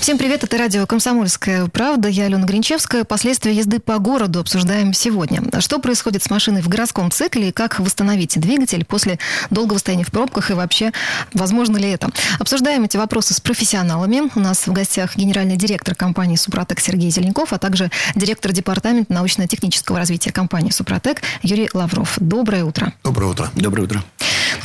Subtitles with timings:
[0.00, 2.08] Всем привет, это радио «Комсомольская правда».
[2.08, 3.04] Я Алена Гринчевская.
[3.04, 5.42] Последствия езды по городу обсуждаем сегодня.
[5.60, 9.18] Что происходит с машиной в городском цикле и как восстановить двигатель после
[9.50, 10.92] долгого стояния в пробках и вообще,
[11.34, 12.08] возможно ли это?
[12.38, 14.22] Обсуждаем эти вопросы с профессионалами.
[14.34, 19.98] У нас в гостях генеральный директор компании «Супротек» Сергей Зеленков, а также директор департамента научно-технического
[19.98, 22.14] развития компании «Супротек» Юрий Лавров.
[22.18, 22.94] Доброе утро.
[23.04, 23.50] Доброе утро.
[23.54, 24.02] Доброе утро.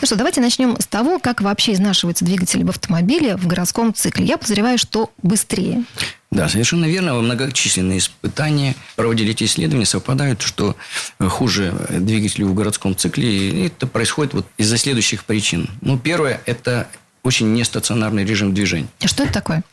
[0.02, 4.26] Ну что, давайте начнем с того, как вообще изнашивается двигатель в автомобиле в городском цикле.
[4.26, 5.84] Я подозреваю, что быстрее.
[6.32, 7.16] Да, совершенно верно.
[7.16, 10.76] Многочисленные испытания проводили эти исследования, совпадают, что
[11.20, 13.50] хуже двигателю в городском цикле.
[13.50, 15.70] И это происходит вот из-за следующих причин.
[15.82, 16.88] Ну, первое– это
[17.24, 18.88] очень нестационарный режим движения.
[19.02, 19.64] А что это такое?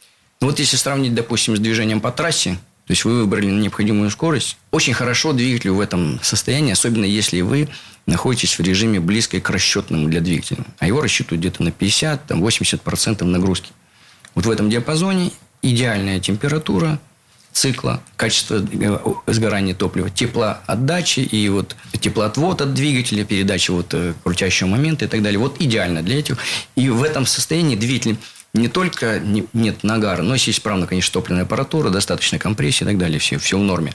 [0.40, 4.56] Ну, вот если сравнить, допустим, с движением по трассе, то есть вы выбрали необходимую скорость,
[4.70, 7.68] очень хорошо двигателю в этом состоянии, особенно если вы
[8.06, 10.64] находитесь в режиме близкой к расчетному для двигателя.
[10.78, 13.70] А его рассчитывают где-то на 50-80% нагрузки.
[14.34, 15.30] Вот в этом диапазоне
[15.62, 16.98] идеальная температура
[17.52, 24.68] цикла, качество э, сгорания топлива, теплоотдачи и вот теплоотвод от двигателя, передача вот э, крутящего
[24.68, 25.38] момента и так далее.
[25.38, 26.38] Вот идеально для этих.
[26.76, 28.16] И в этом состоянии двигатель
[28.54, 32.98] не только не, нет нагара, но есть исправно, конечно, топливная аппаратура, достаточно компрессии и так
[32.98, 33.18] далее.
[33.18, 33.94] Все, все в норме.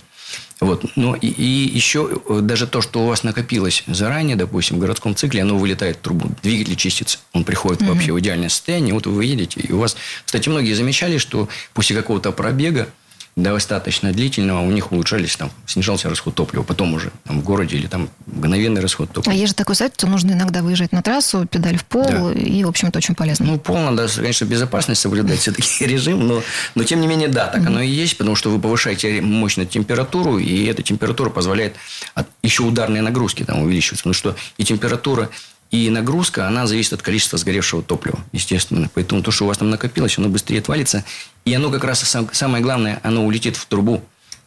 [0.60, 0.86] Вот.
[0.96, 5.16] Но и, и еще э, даже то, что у вас накопилось заранее, допустим, в городском
[5.16, 6.32] цикле, оно вылетает в трубу.
[6.42, 7.20] Двигатель чистится.
[7.34, 7.94] Он приходит mm-hmm.
[7.94, 8.94] вообще в идеальное состояние.
[8.94, 9.96] Вот вы едете, и у вас...
[10.26, 12.90] Кстати, многие замечали, что после какого-то пробега
[13.38, 16.64] достаточно длительного, у них улучшались, там, снижался расход топлива.
[16.64, 19.32] Потом уже там, в городе или там мгновенный расход топлива.
[19.32, 22.32] А есть же такой сайт, что нужно иногда выезжать на трассу, педаль в пол, да.
[22.34, 23.46] и, в общем, это очень полезно.
[23.46, 26.42] Ну, пол надо, конечно, безопасность соблюдать все-таки режим, но,
[26.73, 27.67] но тем не менее, да, так mm-hmm.
[27.67, 31.76] оно и есть, потому что вы повышаете мощную температуру, и эта температура позволяет
[32.16, 34.02] от, еще ударные нагрузки там увеличиваться.
[34.02, 35.30] Потому что и температура
[35.70, 38.89] и нагрузка, она зависит от количества сгоревшего топлива, естественно.
[38.94, 41.04] Поэтому то, что у вас там накопилось, оно быстрее отвалится.
[41.44, 44.02] И оно как раз, самое главное, оно улетит в трубу,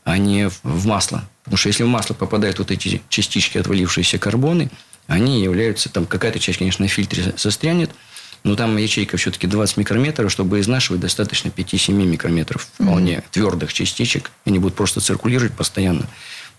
[0.04, 1.28] а не в масло.
[1.44, 4.70] Потому что если в масло попадают вот эти частички, отвалившиеся карбоны,
[5.06, 7.90] они являются, там какая-то часть, конечно, в фильтре застрянет,
[8.42, 13.24] но там ячейка все-таки 20 микрометров, чтобы изнашивать достаточно 5-7 микрометров вполне mm-hmm.
[13.32, 14.30] твердых частичек.
[14.46, 16.06] Они будут просто циркулировать постоянно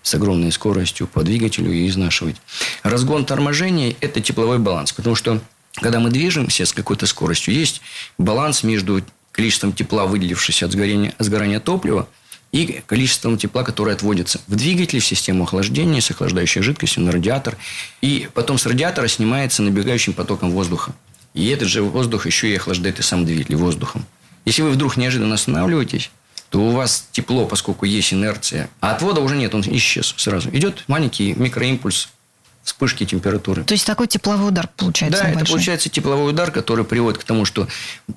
[0.04, 2.38] с огромной скоростью по двигателю и изнашивать.
[2.84, 4.92] Разгон торможения– это тепловой баланс.
[4.94, 5.42] Потому что,
[5.76, 7.82] когда мы движемся с какой-то скоростью, есть
[8.18, 9.02] баланс между
[9.32, 12.08] количеством тепла, выделившегося от сгорания, от сгорания топлива,
[12.52, 17.58] и количеством тепла, которое отводится в двигатель, в систему охлаждения, с охлаждающей жидкостью, на радиатор.
[18.02, 20.94] И потом с радиатора снимается набегающим потоком воздуха.
[21.34, 24.06] И этот же воздух еще и охлаждает и сам двигатель воздухом.
[24.44, 26.12] Если вы вдруг неожиданно останавливаетесь,
[26.52, 30.50] то у вас тепло, поскольку есть инерция, а отвода уже нет, он исчез сразу.
[30.50, 32.10] Идет маленький микроимпульс
[32.62, 33.64] вспышки температуры.
[33.64, 35.42] То есть такой тепловой удар получается Да, большой.
[35.42, 37.70] это получается тепловой удар, который приводит к тому, что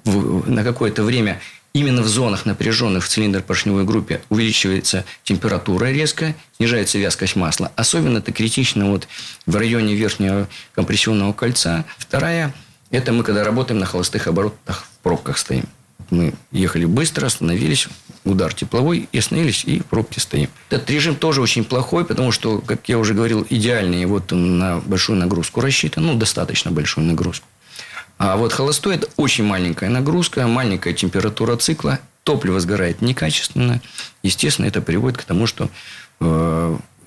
[0.04, 1.40] в, на какое-то время
[1.74, 7.70] именно в зонах напряженных в цилиндр-поршневой группе увеличивается температура резко, снижается вязкость масла.
[7.76, 9.06] Особенно это критично вот
[9.46, 11.84] в районе верхнего компрессионного кольца.
[11.98, 12.52] Вторая–
[12.90, 15.68] это мы когда работаем на холостых оборотах, в пробках стоим.
[16.10, 17.88] Мы ехали быстро, остановились,
[18.24, 20.48] удар тепловой, и остановились, и в пробке стоим.
[20.70, 25.18] Этот режим тоже очень плохой, потому что, как я уже говорил, идеальный вот на большую
[25.18, 27.46] нагрузку рассчитан, ну, достаточно большую нагрузку.
[28.18, 33.80] А вот холостой– это очень маленькая нагрузка, маленькая температура цикла, топливо сгорает некачественно.
[34.22, 35.68] Естественно, это приводит к тому, что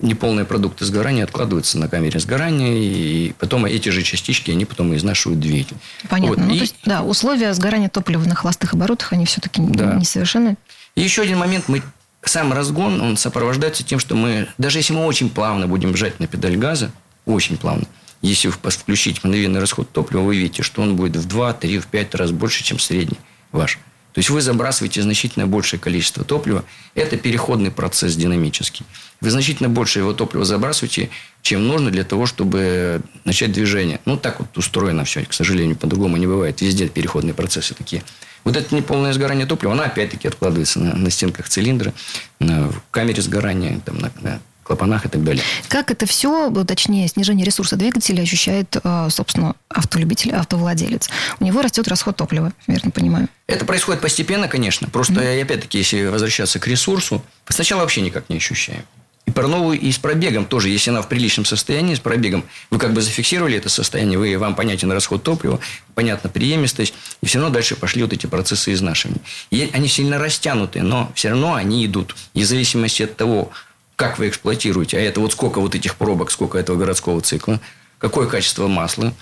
[0.00, 5.40] неполные продукты сгорания откладываются на камере сгорания, и потом эти же частички, они потом изнашивают
[5.40, 5.76] двигатель.
[6.08, 6.36] Понятно.
[6.36, 6.38] Вот.
[6.46, 6.58] Ну, и...
[6.58, 9.94] то есть, да, условия сгорания топлива на холостых оборотах, они все-таки да.
[9.94, 10.56] несовершенны.
[10.94, 11.68] И еще один момент.
[11.68, 11.82] Мы,
[12.22, 16.26] сам разгон, он сопровождается тем, что мы, даже если мы очень плавно будем жать на
[16.26, 16.90] педаль газа,
[17.26, 17.86] очень плавно,
[18.22, 22.14] если включить мгновенный расход топлива, вы видите, что он будет в 2, 3, в 5
[22.14, 23.18] раз больше, чем средний
[23.52, 23.78] ваш.
[24.12, 26.64] То есть вы забрасываете значительно большее количество топлива.
[26.94, 28.84] Это переходный процесс динамический.
[29.20, 31.10] Вы значительно больше его топлива забрасываете,
[31.42, 34.00] чем нужно для того, чтобы начать движение.
[34.06, 35.24] Ну, так вот устроено все.
[35.24, 36.60] К сожалению, по-другому не бывает.
[36.60, 38.02] Везде переходные процессы такие.
[38.44, 41.92] Вот это неполное сгорание топлива, оно опять-таки откладывается на, на стенках цилиндра,
[42.40, 45.42] на камере сгорания, там, на, на клапанах и так далее.
[45.68, 51.10] Как это все, точнее, снижение ресурса двигателя ощущает, э, собственно, автолюбитель, автовладелец?
[51.40, 53.28] У него растет расход топлива, верно понимаю?
[53.46, 54.88] Это происходит постепенно, конечно.
[54.88, 55.42] Просто, mm-hmm.
[55.42, 58.84] опять-таки, если возвращаться к ресурсу, сначала вообще никак не ощущаем.
[59.28, 62.78] И про новую, и с пробегом тоже, если она в приличном состоянии, с пробегом, вы
[62.78, 65.60] как бы зафиксировали это состояние, вы, вам понятен расход топлива,
[65.94, 69.20] понятна преемистость, и все равно дальше пошли вот эти процессы изнашивания.
[69.50, 72.16] И они сильно растянуты, но все равно они идут.
[72.32, 73.50] И в зависимости от того,
[73.98, 77.60] как вы эксплуатируете, а это вот сколько вот этих пробок, сколько этого городского цикла,
[77.98, 79.12] какое качество масла,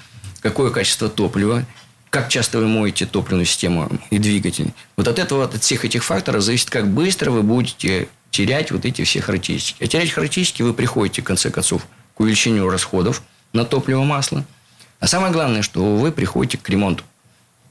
[0.43, 1.64] какое качество топлива,
[2.11, 4.75] как часто вы моете топливную систему и двигатель.
[4.99, 9.02] Вот от этого, от всех этих факторов зависит, как быстро вы будете терять вот эти
[9.02, 9.82] все характеристики.
[9.82, 13.23] А терять характеристики вы приходите, в конце концов, к увеличению расходов
[13.55, 14.44] на топливо, масло.
[15.00, 17.02] А самое главное, что вы приходите к ремонту.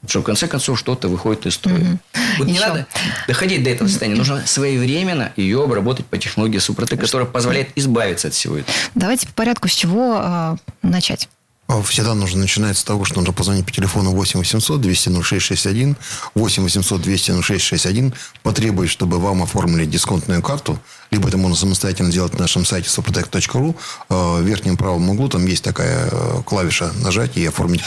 [0.06, 1.78] Что в конце концов что-то выходит из строя.
[1.78, 1.98] Угу.
[2.38, 2.52] Вот Еще.
[2.52, 2.86] не надо
[3.26, 4.16] доходить до этого состояния.
[4.16, 8.72] Нужно своевременно ее обработать по технологии Супротек, которая позволяет избавиться от всего этого.
[8.94, 11.28] Давайте по порядку с чего э, начать.
[11.68, 15.96] А всегда нужно начинать с того, что нужно позвонить по телефону 8 800 200 0661,
[16.34, 18.14] 8 800 200 0661,
[18.44, 20.78] потребовать, чтобы вам оформили дисконтную карту,
[21.10, 23.74] либо это можно самостоятельно сделать на нашем сайте soprotec.ru.
[24.08, 27.82] Э, в верхнем правом углу там есть такая э, клавиша нажать и оформить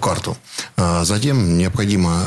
[0.00, 0.36] карту.
[0.76, 2.22] Затем необходимо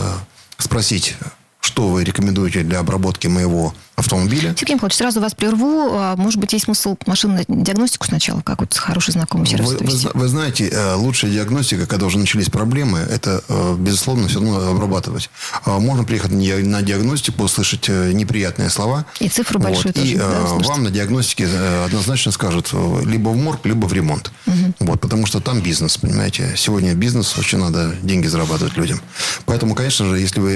[0.58, 1.16] спросить,
[1.60, 4.54] что вы рекомендуете для обработки моего автомобиля.
[4.58, 5.90] Сергей Михайлович, сразу вас прерву.
[5.94, 10.12] А, может быть, есть смысл машинную диагностику сначала, как вот хороший знакомый сервис вы, вы,
[10.14, 15.30] вы знаете, э, лучшая диагностика, когда уже начались проблемы, это, э, безусловно, все равно обрабатывать.
[15.64, 19.06] А, можно приехать на диагностику, услышать э, неприятные слова.
[19.20, 20.08] И цифру большую вот, тоже.
[20.08, 21.48] И да, вам на диагностике
[21.86, 22.74] однозначно скажут
[23.06, 24.32] либо в морг, либо в ремонт.
[24.46, 24.74] Угу.
[24.80, 26.54] Вот, потому что там бизнес, понимаете.
[26.58, 29.00] Сегодня бизнес, очень надо деньги зарабатывать людям.
[29.46, 30.52] Поэтому, конечно же, если вы,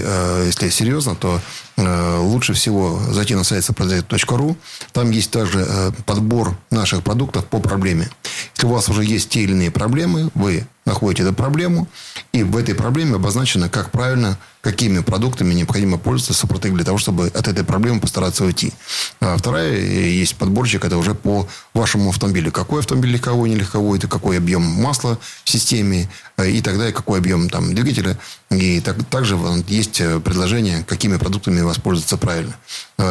[0.46, 1.40] если серьезно, то
[1.80, 4.58] лучше всего зайти на сайт сопродает.ру.
[4.92, 8.10] Там есть также э, подбор наших продуктов по проблеме.
[8.56, 11.88] Если у вас уже есть те или иные проблемы, вы находите эту проблему,
[12.34, 17.28] и в этой проблеме обозначено, как правильно, какими продуктами необходимо пользоваться Супротек для того, чтобы
[17.28, 18.74] от этой проблемы постараться уйти.
[19.22, 22.52] А вторая э, есть подборчик, это уже по вашему автомобилю.
[22.52, 27.20] Какой автомобиль легковой, нелегковой, это какой объем масла в системе, э, и тогда и какой
[27.20, 28.18] объем там, двигателя.
[28.50, 32.56] И так, также есть э, предложение, какими продуктами воспользоваться правильно.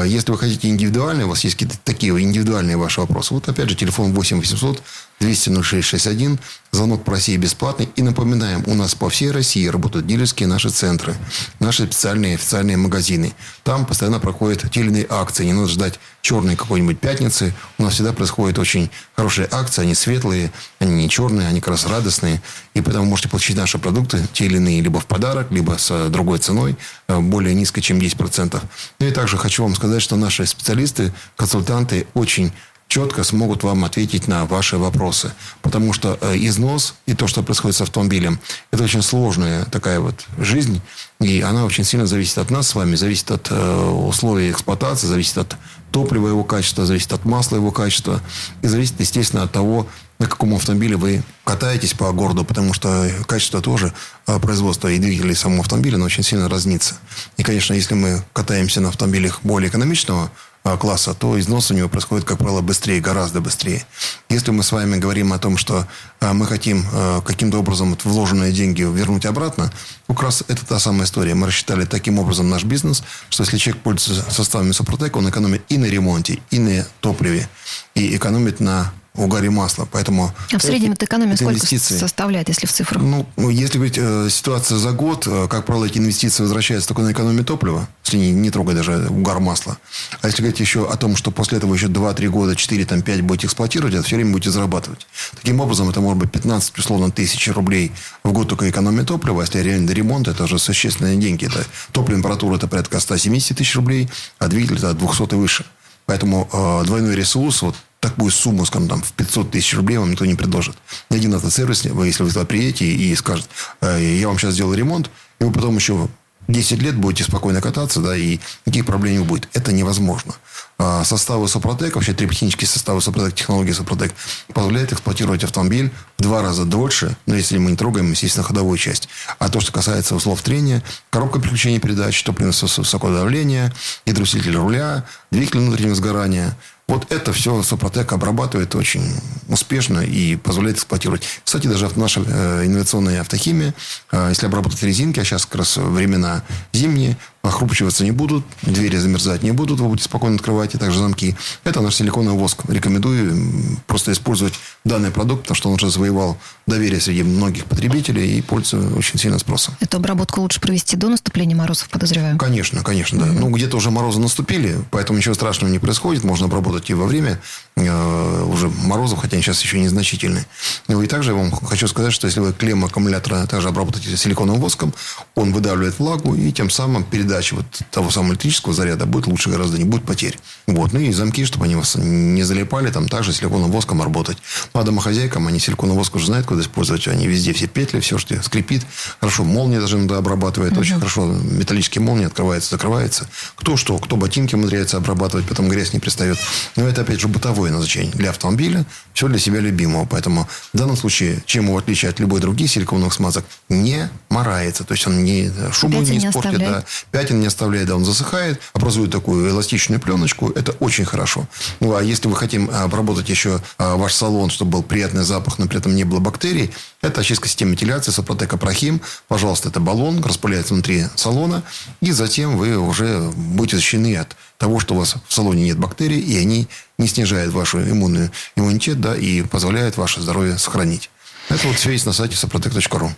[0.05, 3.75] Если вы хотите индивидуально, у вас есть какие-то такие индивидуальные ваши вопросы, вот опять же
[3.75, 4.83] телефон 8 800
[5.21, 6.39] 200 0661,
[6.71, 7.89] звонок по России бесплатный.
[7.97, 11.17] И напоминаем, у нас по всей России работают дилерские наши центры,
[11.59, 13.33] наши специальные официальные магазины.
[13.65, 15.45] Там постоянно проходят те или иные акции.
[15.45, 17.55] Не надо ждать черной какой-нибудь пятницы.
[17.79, 19.83] У нас всегда происходят очень хорошие акции.
[19.83, 22.43] Они светлые, они не черные, они как раз радостные.
[22.75, 26.39] И поэтому можете получить наши продукты, те или иные, либо в подарок, либо с другой
[26.39, 26.77] ценой,
[27.09, 28.63] э, более низкой, чем 10%.
[28.99, 32.53] Ну и также хочу вам сказать, что наши специалисты, консультанты очень
[32.89, 35.33] четко смогут вам ответить на ваши вопросы.
[35.63, 38.41] Потому что э, износ и то, что происходит с автомобилем,
[38.71, 40.81] это очень сложная такая вот жизнь.
[41.21, 45.39] И она очень сильно зависит от нас с вами, зависит от э, условий эксплуатации, зависит
[45.39, 45.57] от
[45.93, 48.21] топлива его качества, зависит от масла его качества.
[48.63, 49.87] И зависит, естественно, от того,
[50.19, 53.93] на каком автомобиле вы катаетесь по городу, потому что качество тоже
[54.27, 56.97] э, производства и двигателей самого автомобиля, оно очень сильно разнится.
[57.37, 60.31] И, конечно, если мы катаемся на автомобилях более экономичного
[60.77, 63.85] класса, то износ у него происходит, как правило, быстрее, гораздо быстрее.
[64.29, 65.87] Если мы с вами говорим о том, что
[66.21, 69.73] а, мы хотим а, каким-то образом вложенные деньги вернуть обратно,
[70.07, 71.35] как раз это та самая история.
[71.35, 75.79] Мы рассчитали таким образом наш бизнес, что если человек пользуется составами Супротек, он экономит и
[75.79, 77.49] на ремонте, и на топливе,
[77.95, 78.93] и экономит на
[79.25, 79.89] угаре масла.
[79.91, 81.99] Поэтому а в среднем эта экономия сколько инвестиции.
[81.99, 83.03] составляет, если в цифрах?
[83.03, 87.13] Ну, если говорить э, ситуация за год, э, как правило, эти инвестиции возвращаются только на
[87.13, 89.79] экономию топлива, если не, не трогая даже угар масла.
[90.23, 93.21] А если говорить еще о том, что после этого еще 2-3 года, 4, там, 5
[93.23, 95.07] будете эксплуатировать, это все время будете зарабатывать.
[95.35, 99.43] Таким образом, это может быть 15, условно, тысяч рублей в год только экономия топлива.
[99.43, 101.47] А если реально ремонт, это уже существенные деньги.
[101.47, 104.09] Это топливная температура это порядка 170 тысяч рублей,
[104.39, 105.65] а двигатель это 200 и выше.
[106.09, 110.25] Поэтому э, двойной ресурс, вот такую сумму, скажем, там, в 500 тысяч рублей вам никто
[110.25, 110.75] не предложит.
[111.11, 113.47] Ни один автосервис, если вы туда приедете и скажет,
[113.83, 116.09] э, я вам сейчас сделал ремонт, и вы потом еще
[116.49, 119.49] 10 лет будете спокойно кататься, да, и никаких проблем не будет.
[119.53, 120.35] Это невозможно.
[120.79, 124.15] А составы Супротек, вообще триботехнические составы Супротек, технологии Супротек,
[124.55, 129.09] позволяют эксплуатировать автомобиль в два раза дольше, но если мы не трогаем, естественно, ходовую часть.
[129.39, 133.75] А то, что касается услов трения, коробка переключения передач, топливное высокого давления,
[134.07, 136.57] гидроусилитель руля, двигатель внутреннего сгорания–
[136.89, 139.05] вот это все Супротек обрабатывает очень
[139.49, 141.23] успешно и позволяет эксплуатировать.
[141.45, 143.75] Кстати, даже наша э, инновационная автохимия,
[144.11, 146.43] э, если обработать резинки, а сейчас как раз времена
[146.73, 151.37] зимние, охрупчиваться не будут, двери замерзать не будут, вы будете спокойно открывать, и также замки.
[151.65, 152.63] Это наш силиконовый воск.
[152.69, 154.55] Рекомендую просто использовать
[154.85, 159.39] данный продукт, потому что он уже завоевал доверие среди многих потребителей и пользуется очень сильно
[159.39, 159.75] спросом.
[159.81, 162.37] Эту обработку лучше провести до наступления морозов, подозреваю?
[162.39, 163.27] Конечно, конечно, да.
[163.27, 163.39] Mm-hmm.
[163.39, 166.25] Ну, где-то уже морозы наступили, поэтому ничего страшного не происходит.
[166.25, 167.41] Можно обработать и во время
[167.77, 170.47] э, уже морозов, хотя они сейчас еще незначительные.
[170.89, 174.61] Ну, и также я вам хочу сказать, что если вы клемму аккумулятора также обработаете силиконовым
[174.61, 174.93] воском,
[175.35, 179.79] он выдавливает влагу и тем самым передача вот того самого электрического заряда будет лучше гораздо,
[179.79, 180.39] не будет потерь.
[180.67, 180.93] Вот.
[180.93, 184.39] Ну и замки, чтобы они вас не залипали, там также силиконовым воском работать.
[184.75, 187.07] Ну, а домохозяйкам они силиконовый воск уже знают, куда использовать.
[187.09, 188.83] Они везде все петли, все, что скрипит.
[189.21, 190.73] Хорошо, молния даже иногда обрабатывает.
[190.73, 190.81] Угу.
[190.81, 193.29] Очень хорошо металлические молнии открывается, закрывается.
[193.57, 196.39] Кто что, кто ботинки умудряется обрабатывать, потом грязь не пристает.
[196.77, 198.13] Но это, опять же, бытовое назначение.
[198.13, 200.07] Для автомобиля все для себя любимого.
[200.07, 204.85] Поэтому в данном случае, чем его отличие от любой других силиконовых смазок, не морается.
[204.85, 206.85] То есть он не шубу Пятен не испортит, да,
[207.19, 210.51] пятен не оставляет, да, он засыхает, образует такую эластичную пленочку.
[210.51, 211.49] Это очень хорошо.
[211.81, 215.67] Ну, а если вы хотим обработать еще а, ваш салон, чтобы был приятный запах, но
[215.67, 216.71] при этом не было бактерий,
[217.03, 219.01] это очистка системы вентиляции Сопротек Апрахим.
[219.27, 221.65] Пожалуйста, это баллон, распыляется внутри салона.
[222.01, 226.21] И затем вы уже будете защищены от того, что у вас в салоне нет бактерий,
[226.21, 231.11] и они не снижают вашу иммунную иммунитет, да, и позволяют ваше здоровье сохранить.
[231.49, 233.11] Это вот все есть на сайте сопротек.ру.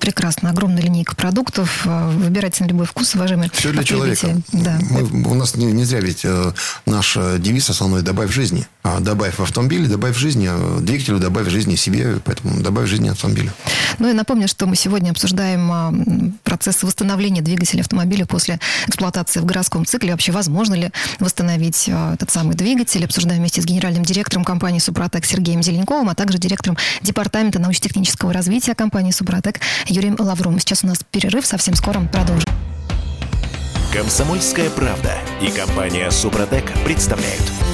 [0.00, 0.50] Прекрасно.
[0.50, 1.82] Огромная линейка продуктов.
[1.84, 4.36] Э, выбирайте на любой вкус, уважаемые Все для человека.
[4.52, 4.78] Да.
[4.90, 6.52] Мы, у нас не, не зря ведь э,
[6.86, 8.66] наш девиз основной «добавь жизни».
[8.86, 12.18] А, добавь в автомобиле, добавь жизни э, двигателю, добавь жизни себе.
[12.22, 13.50] Поэтому добавь жизни автомобилю.
[13.98, 15.94] Ну и напомню, что мы сегодня обсуждаем а,
[16.42, 20.12] процесс восстановления двигателя автомобиля после эксплуатации в городском цикле.
[20.12, 23.02] Вообще, возможно ли восстановить а, этот самый двигатель?
[23.06, 28.74] Обсуждаем вместе с генеральным директором компании «Супротек» Сергеем Зеленковым, а также директором департамента научно-технического развития
[28.74, 30.60] компании «Супротек» Юрием Лавровым.
[30.60, 32.50] Сейчас у нас перерыв, совсем скоро продолжим.
[33.94, 37.73] Комсомольская правда и компания «Супротек» представляют.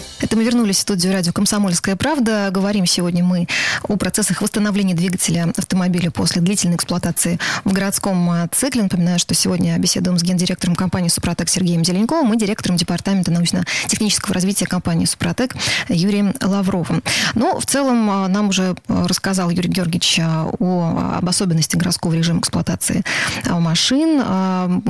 [0.31, 2.47] Это мы вернулись в студию радио «Комсомольская правда».
[2.51, 3.49] Говорим сегодня мы
[3.83, 8.83] о процессах восстановления двигателя автомобиля после длительной эксплуатации в городском а, цикле.
[8.83, 14.67] Напоминаю, что сегодня беседуем с гендиректором компании «Супротек» Сергеем Зеленковым и директором департамента научно-технического развития
[14.67, 15.53] компании «Супротек»
[15.89, 17.03] Юрием Лавровым.
[17.35, 22.39] Ну, в целом, а, нам уже рассказал Юрий Георгиевич а, о, об особенности городского режима
[22.39, 23.03] эксплуатации
[23.49, 24.21] машин.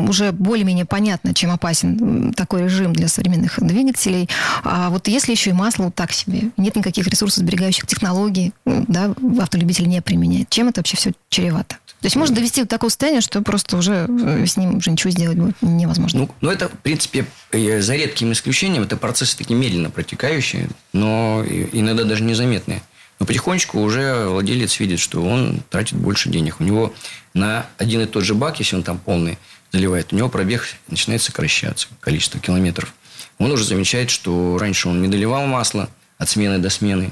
[0.08, 4.30] Уже более-менее понятно, чем опасен такой режим для современных двигателей.
[4.64, 9.14] А вот если если еще и масло вот так себе, нет никаких ресурсосберегающих технологий, да,
[9.40, 11.78] автолюбитель не применяет, чем это вообще все чревато?
[12.02, 15.12] То есть может довести до такого состояния, что просто уже э, с ним уже ничего
[15.12, 16.22] сделать будет невозможно.
[16.22, 21.46] Ну, ну это, в принципе, э, за редким исключением, это процессы такие медленно протекающие, но
[21.46, 22.82] иногда даже незаметные.
[23.20, 26.60] Но потихонечку уже владелец видит, что он тратит больше денег.
[26.60, 26.92] У него
[27.36, 29.38] на один и тот же бак, если он там полный
[29.72, 32.96] заливает, у него пробег начинает сокращаться, количество километров
[33.42, 37.12] он уже замечает, что раньше он не доливал масло от смены до смены,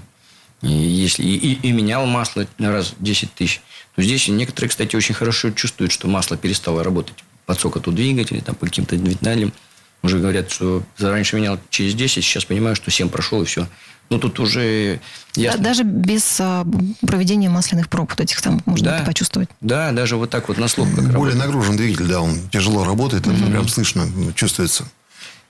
[0.62, 3.62] и, если, и, и, и менял масло на раз 10 тысяч.
[3.98, 8.54] Но здесь некоторые, кстати, очень хорошо чувствуют, что масло перестало работать по цокоту двигателя, там,
[8.54, 9.54] по каким-то деталям.
[10.04, 13.68] Уже говорят, что раньше менял через 10, сейчас понимаю, что 7 прошел, и все.
[14.12, 15.00] Ну, тут уже
[15.36, 15.62] ясно.
[15.62, 16.66] даже без а,
[17.02, 19.50] проведения масляных проб вот этих там можно да, это почувствовать.
[19.62, 20.88] Да, даже вот так вот на слух.
[20.90, 21.38] Как Более работает.
[21.38, 23.42] нагружен двигатель, да, он тяжело работает, mm-hmm.
[23.42, 24.86] это прям слышно, чувствуется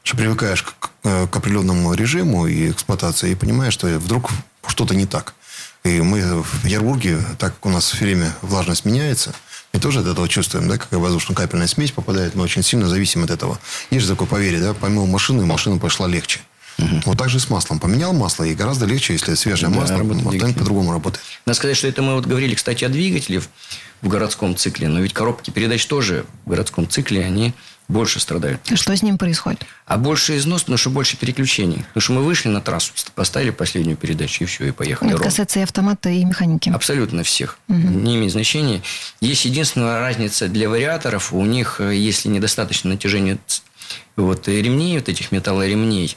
[0.10, 4.32] что привыкаешь к, к определенному режиму и эксплуатации, и понимаешь, что вдруг
[4.66, 5.36] что-то не так.
[5.84, 9.36] И мы в Петербурге, так как у нас все время влажность меняется,
[9.72, 13.30] мы тоже от этого чувствуем, да, какая воздушно-капельная смесь попадает, мы очень сильно зависим от
[13.30, 13.60] этого.
[13.92, 16.40] Есть же такое поверье, да, помимо машины, машина пошла легче.
[16.80, 17.02] Угу.
[17.06, 17.80] Вот так же с маслом.
[17.80, 21.24] Поменял масло, и гораздо легче, если свежее да, масло, автомобиль по-другому работает.
[21.46, 23.42] Надо сказать, что это мы вот говорили, кстати, о двигателе
[24.02, 27.54] в городском цикле, но ведь коробки передач тоже в городском цикле, они
[27.90, 28.62] больше страдают.
[28.72, 29.66] А что с ним происходит?
[29.86, 31.84] А больше износ, потому что больше переключений.
[31.88, 35.12] Потому что мы вышли на трассу, поставили последнюю передачу, и все, и поехали.
[35.14, 36.70] Это касается и автомата, и механики.
[36.70, 37.58] Абсолютно всех.
[37.68, 37.78] Угу.
[37.78, 38.84] Не имеет значения.
[39.22, 41.34] Есть единственная разница для вариаторов.
[41.34, 43.40] У них, э, если недостаточно натяжения
[44.16, 46.16] вот, ремней, вот этих металлоремней,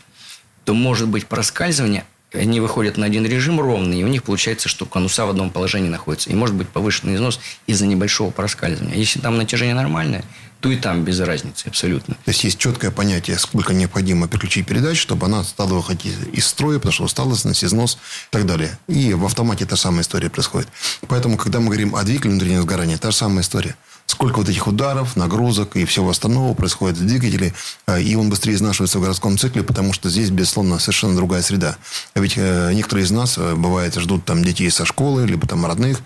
[0.65, 4.87] то может быть проскальзывание, они выходят на один режим ровный, и у них получается, что
[4.87, 6.31] конуса в одном положении находятся.
[6.31, 8.97] И может быть повышенный износ из-за небольшого проскальзывания.
[8.97, 10.25] Если там натяжение нормальное,
[10.61, 12.15] то и там без разницы абсолютно.
[12.15, 16.79] То есть есть четкое понятие, сколько необходимо переключить передач, чтобы она стала выходить из строя,
[16.79, 18.79] потому что усталость, износ и так далее.
[18.87, 20.69] И в автомате та самая история происходит.
[21.09, 23.75] Поэтому, когда мы говорим о двигателе внутреннего сгорания, та же самая история.
[24.13, 27.55] Сколько вот этих ударов, нагрузок и всего остального происходит в двигателе,
[27.87, 31.77] э, и он быстрее изнашивается в городском цикле, потому что здесь, безусловно, совершенно другая среда.
[32.13, 35.65] А ведь э, некоторые из нас, э, бывает, ждут там детей со школы, либо там
[35.65, 36.01] родных,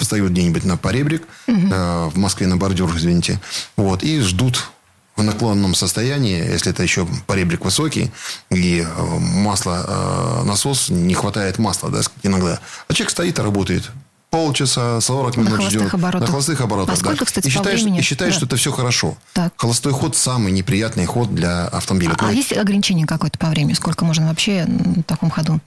[0.00, 1.68] встают где-нибудь на поребрик, угу.
[1.68, 3.40] в Москве на бордюр, извините,
[3.76, 4.70] вот, и ждут
[5.14, 8.10] в наклонном состоянии, если это еще поребрик высокий,
[8.50, 12.58] и масло, насос, не хватает масла, да, иногда.
[12.88, 13.92] А человек стоит и работает
[14.34, 15.94] полчаса, 40 минут на ждет.
[15.94, 16.20] Оборотах.
[16.20, 16.94] На холостых оборотах.
[16.94, 17.24] А сколько, да.
[17.24, 18.00] кстати, и считаешь, времени?
[18.00, 18.38] И считаешь, да.
[18.38, 19.16] что это все хорошо.
[19.32, 19.52] Так.
[19.56, 22.16] Холостой ход самый неприятный ход для автомобиля.
[22.18, 23.74] А, а есть ограничение какое-то по времени?
[23.74, 25.60] Сколько можно вообще на таком ходу?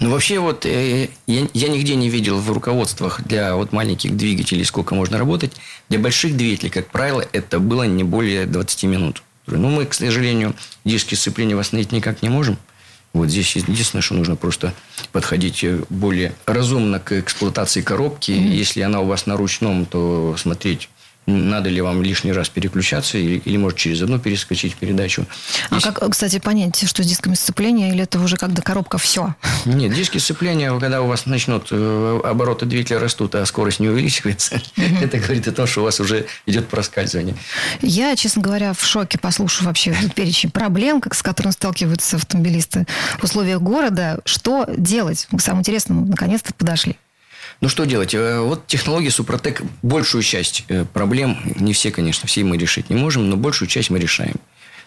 [0.00, 4.66] Ну, вообще, вот э, я, я нигде не видел в руководствах для вот маленьких двигателей,
[4.66, 5.52] сколько можно работать.
[5.88, 9.22] Для больших двигателей, как правило, это было не более 20 минут.
[9.46, 12.58] Ну, мы, к сожалению, диски сцепления восстановить никак не можем.
[13.12, 14.72] Вот здесь единственное, что нужно просто
[15.12, 18.30] подходить э, более разумно к эксплуатации коробки.
[18.30, 18.48] Mm-hmm.
[18.48, 20.88] Если она у вас на ручном, то смотреть
[21.30, 25.26] надо ли вам лишний раз переключаться или, или может через одну перескочить передачу.
[25.70, 25.92] А Здесь...
[25.92, 29.34] как, кстати, понять, что с дисками сцепления или это уже когда коробка все?
[29.64, 34.60] Нет, диски сцепления, когда у вас начнут э, обороты двигателя растут, а скорость не увеличивается,
[34.76, 37.34] это говорит о том, что у вас уже идет проскальзывание.
[37.80, 42.86] Я, честно говоря, в шоке послушаю вообще перечень проблем, с которыми сталкиваются автомобилисты
[43.18, 44.20] в условиях города.
[44.24, 45.28] Что делать?
[45.38, 46.96] Самое интересное, наконец-то подошли.
[47.60, 48.14] Ну, что делать?
[48.14, 52.96] Э, вот технология Супротек большую часть э, проблем, не все, конечно, все мы решить не
[52.96, 54.36] можем, но большую часть мы решаем.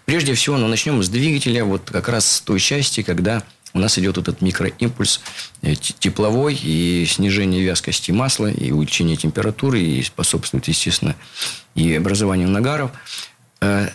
[0.05, 3.97] Прежде всего, ну, начнем с двигателя, вот как раз с той части, когда у нас
[3.99, 5.21] идет этот микроимпульс
[5.61, 11.15] э, тепловой и снижение вязкости масла, и увеличение температуры, и способствует, естественно,
[11.75, 12.91] и образованию нагаров.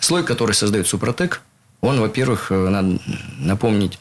[0.01, 1.41] Слой, который создает Супротек,
[1.81, 2.99] он, во-первых, надо
[3.37, 3.99] напомнить,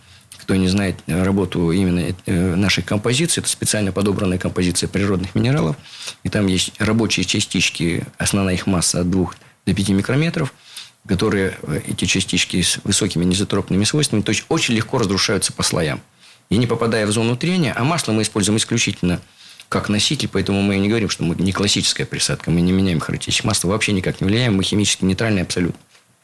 [0.48, 5.76] кто не знает работу именно э, нашей композиции, это специально подобранная композиция природных минералов.
[6.22, 9.30] И там есть рабочие частички, основная их масса от 2
[9.66, 10.54] до 5 микрометров,
[11.06, 16.00] которые, э, эти частички с высокими низотропными свойствами, то есть очень легко разрушаются по слоям.
[16.48, 19.20] И не попадая в зону трения, а масло мы используем исключительно
[19.68, 23.44] как носитель, поэтому мы не говорим, что мы не классическая присадка, мы не меняем характеристики
[23.44, 25.78] масла, вообще никак не влияем, мы химически нейтральны абсолютно.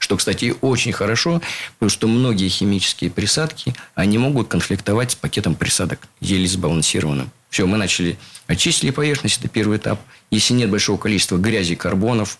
[0.04, 1.40] Что, кстати, очень хорошо,
[1.78, 7.30] потому что многие химические присадки, они могут конфликтовать с пакетом присадок, еле сбалансированным.
[7.48, 9.98] Все, мы начали очистили поверхность, это первый этап.
[10.30, 12.36] Если нет большого количества грязи, карбонов,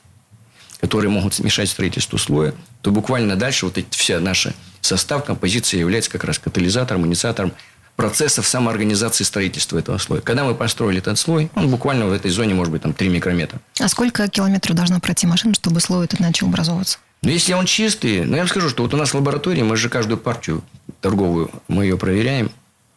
[0.83, 2.53] которые могут смешать строительство слоя,
[2.83, 4.53] то буквально дальше вот эти, вся наша
[4.83, 7.55] состав, композиция является как раз катализатором, инициатором
[7.97, 10.21] процессов самоорганизации строительства этого слоя.
[10.21, 13.59] Когда мы построили этот слой, он буквально в этой зоне может быть там 3 микрометра.
[13.81, 16.99] А сколько километров должна пройти машина, чтобы слой этот начал образовываться?
[17.25, 19.77] Но если он чистый, ну, я вам скажу, что вот у нас в лаборатории, мы
[19.77, 20.63] же каждую партию
[21.01, 22.51] торговую, мы ее проверяем.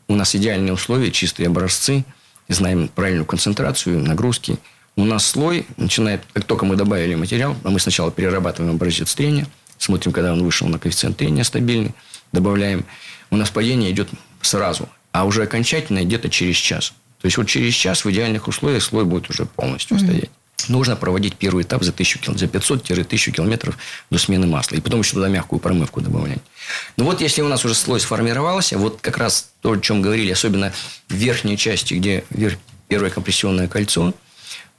[0.09, 2.03] У нас идеальные условия, чистые образцы,
[2.49, 4.59] знаем правильную концентрацию, нагрузки.
[4.97, 9.47] У нас слой начинает, как только мы добавили материал, а мы сначала перерабатываем образец трения,
[9.77, 11.93] смотрим, когда он вышел на коэффициент трения стабильный,
[12.33, 12.83] добавляем.
[13.29, 14.09] У нас падение идет
[14.41, 16.93] сразу, а уже окончательно где-то через час.
[17.21, 20.05] То есть, вот через час в идеальных условиях слой будет уже полностью mm-hmm.
[20.05, 20.29] стоять
[20.67, 23.77] нужно проводить первый этап за, 1000, за 500-1000 километров
[24.09, 24.75] до смены масла.
[24.75, 26.39] И потом еще туда мягкую промывку добавлять.
[26.97, 30.31] Ну вот если у нас уже слой сформировался, вот как раз то, о чем говорили,
[30.31, 30.73] особенно
[31.07, 32.23] в верхней части, где
[32.87, 34.13] первое компрессионное кольцо–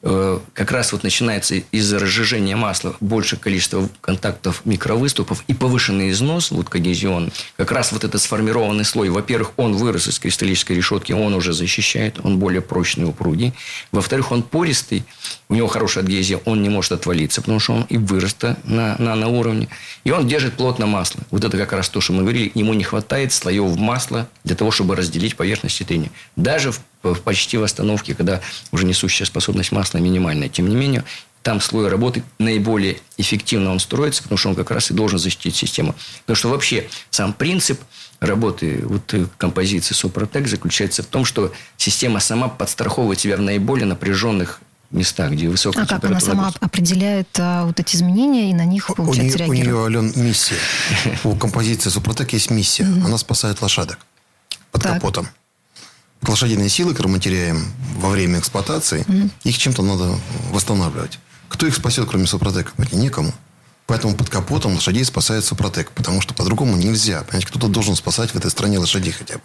[0.01, 6.69] как раз вот начинается из-за разжижения масла больше количество контактов микровыступов и повышенный износ, вот
[6.69, 11.53] когезион, как раз вот этот сформированный слой, во-первых, он вырос из кристаллической решетки, он уже
[11.53, 13.55] защищает, он более прочный, упругий.
[13.91, 15.05] Во-вторых, он пористый,
[15.49, 19.17] у него хорошая адгезия, он не может отвалиться, потому что он и вырос на, на,
[19.17, 19.69] на уровне.
[20.05, 21.23] И он держит плотно масло.
[21.31, 24.71] Вот это как раз то, что мы говорили, ему не хватает слоев масла для того,
[24.71, 26.11] чтобы разделить поверхность трения.
[26.37, 26.81] Даже в
[27.25, 28.41] почти в остановке, когда
[28.73, 30.49] уже несущая способность масла минимальная.
[30.49, 31.05] Тем не менее,
[31.43, 35.57] там слой работы наиболее эффективно он строится, потому что он как раз и должен защитить
[35.57, 35.95] систему.
[36.21, 37.81] Потому что вообще сам принцип
[38.21, 43.87] работы вот э, композиции Супротек заключается в том, что система сама подстраховывает себя в наиболее
[43.87, 46.17] напряженных местах, где высокая а температура.
[46.17, 49.65] А как она сама определяет а, вот эти изменения и на них, получается, у нее,
[49.65, 49.87] реагирует?
[49.87, 50.57] У нее, Ален, миссия.
[51.25, 52.85] У композиции Супротек есть миссия.
[52.85, 53.99] Она спасает лошадок
[54.71, 55.29] под капотом
[56.27, 59.31] лошадиные силы, которые мы теряем во время эксплуатации, mm-hmm.
[59.45, 60.19] их чем-то надо
[60.51, 61.19] восстанавливать.
[61.49, 62.73] Кто их спасет, кроме Супротека?
[62.93, 63.33] Никому.
[63.89, 65.91] Поэтому под капотом лошадей спасает Супротек.
[65.93, 67.23] Потому что по-другому нельзя.
[67.23, 69.41] Понимаете, кто-то должен спасать в этой стране лошадей хотя бы.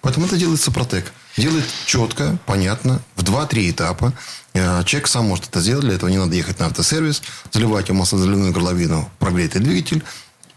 [0.00, 1.12] Поэтому это делает Супротек.
[1.36, 4.14] Делает четко, понятно, в 2-3 этапа.
[4.54, 5.84] Э, человек сам может это сделать.
[5.84, 7.20] Для этого не надо ехать на автосервис,
[7.52, 10.02] заливать в маслозаливную горловину прогретый двигатель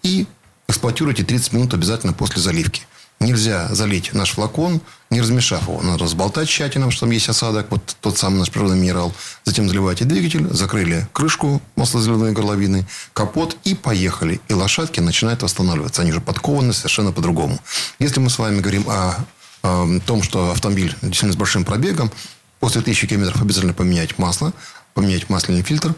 [0.01, 0.28] и
[0.69, 2.84] эксплуатируйте 30 минут обязательно после заливки.
[3.19, 5.82] Нельзя залить наш флакон, не размешав его.
[5.82, 9.13] Надо разболтать тщательно, что там есть осадок, вот тот самый наш природный минерал.
[9.45, 14.41] Затем заливаете двигатель, закрыли крышку маслозаливной горловины, капот и поехали.
[14.49, 16.01] И лошадки начинают восстанавливаться.
[16.01, 17.58] Они уже подкованы совершенно по-другому.
[17.99, 19.15] Если мы с вами говорим о,
[19.63, 22.12] о том, что автомобиль действительно с большим пробегом,
[22.60, 24.54] после 1000 километров обязательно поменять масло,
[24.93, 25.95] поменять масляный фильтр.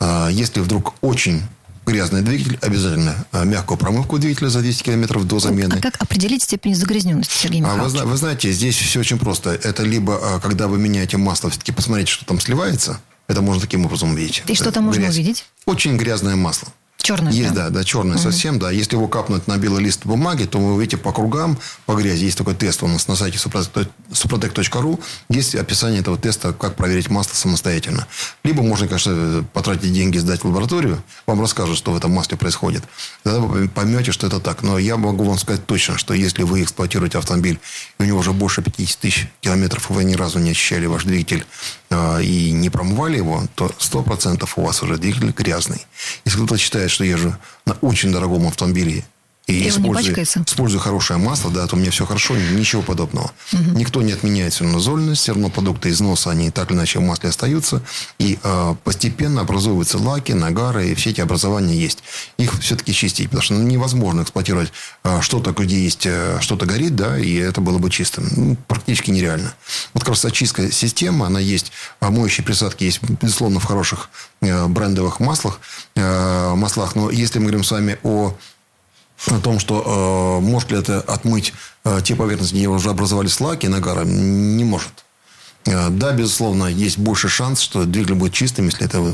[0.00, 1.42] А, если вдруг очень
[1.88, 5.74] грязный двигатель, обязательно а, мягкую промывку двигателя за 200 километров до замены.
[5.74, 7.94] А как определить степень загрязненности, Сергей Михайлович?
[8.00, 9.50] А вы, вы знаете, здесь все очень просто.
[9.50, 13.00] Это либо, а, когда вы меняете масло, все-таки посмотрите, что там сливается.
[13.26, 14.42] Это можно таким образом увидеть.
[14.46, 15.44] И что там можно увидеть?
[15.66, 16.68] Очень грязное масло.
[17.00, 17.32] Черный.
[17.32, 18.22] Есть, да, да, черный угу.
[18.22, 18.70] совсем, да.
[18.70, 21.56] Если его капнуть на белый лист бумаги, то вы увидите по кругам,
[21.86, 22.24] по грязи.
[22.24, 25.00] Есть такой тест у нас на сайте suprotec.ru.
[25.30, 28.06] Есть описание этого теста, как проверить масло самостоятельно.
[28.44, 31.02] Либо можно, конечно, потратить деньги, сдать в лабораторию.
[31.26, 32.82] Вам расскажут, что в этом масле происходит.
[33.22, 34.62] Тогда вы поймете, что это так.
[34.62, 37.60] Но я могу вам сказать точно, что если вы эксплуатируете автомобиль,
[37.98, 41.04] и у него уже больше 50 тысяч километров, и вы ни разу не очищали ваш
[41.04, 41.46] двигатель
[41.90, 45.86] э, и не промывали его, то 100% у вас уже двигатель грязный.
[46.24, 47.34] Если кто-то считает, что езжу
[47.66, 49.04] на очень дорогом автомобиле
[49.48, 53.32] и, и использую, использую хорошее масло, да, то у меня все хорошо, ничего подобного.
[53.54, 53.78] Угу.
[53.78, 57.02] Никто не отменяет все равно зольность, все равно продукты износа, они так или иначе в
[57.02, 57.82] масле остаются.
[58.18, 62.04] И э, постепенно образуются лаки, нагары, и все эти образования есть.
[62.36, 64.70] Их все-таки чистить, потому что ну, невозможно эксплуатировать
[65.04, 68.28] э, что-то, где есть э, что-то горит, да, и это было бы чистым.
[68.36, 69.54] Ну, практически нереально.
[69.94, 74.10] Вот как раз очистка система, она есть, а моющие присадки есть, безусловно, в хороших
[74.42, 75.58] э, брендовых маслах,
[75.96, 76.94] э, маслах.
[76.94, 78.36] Но если мы говорим с вами о
[79.26, 81.52] о том, что э, может ли это отмыть
[81.84, 85.04] э, те поверхности, где уже образовались лаки нагара, не может.
[85.66, 89.12] Э, да, безусловно, есть больше шанс, что двигатель будет чистым, если это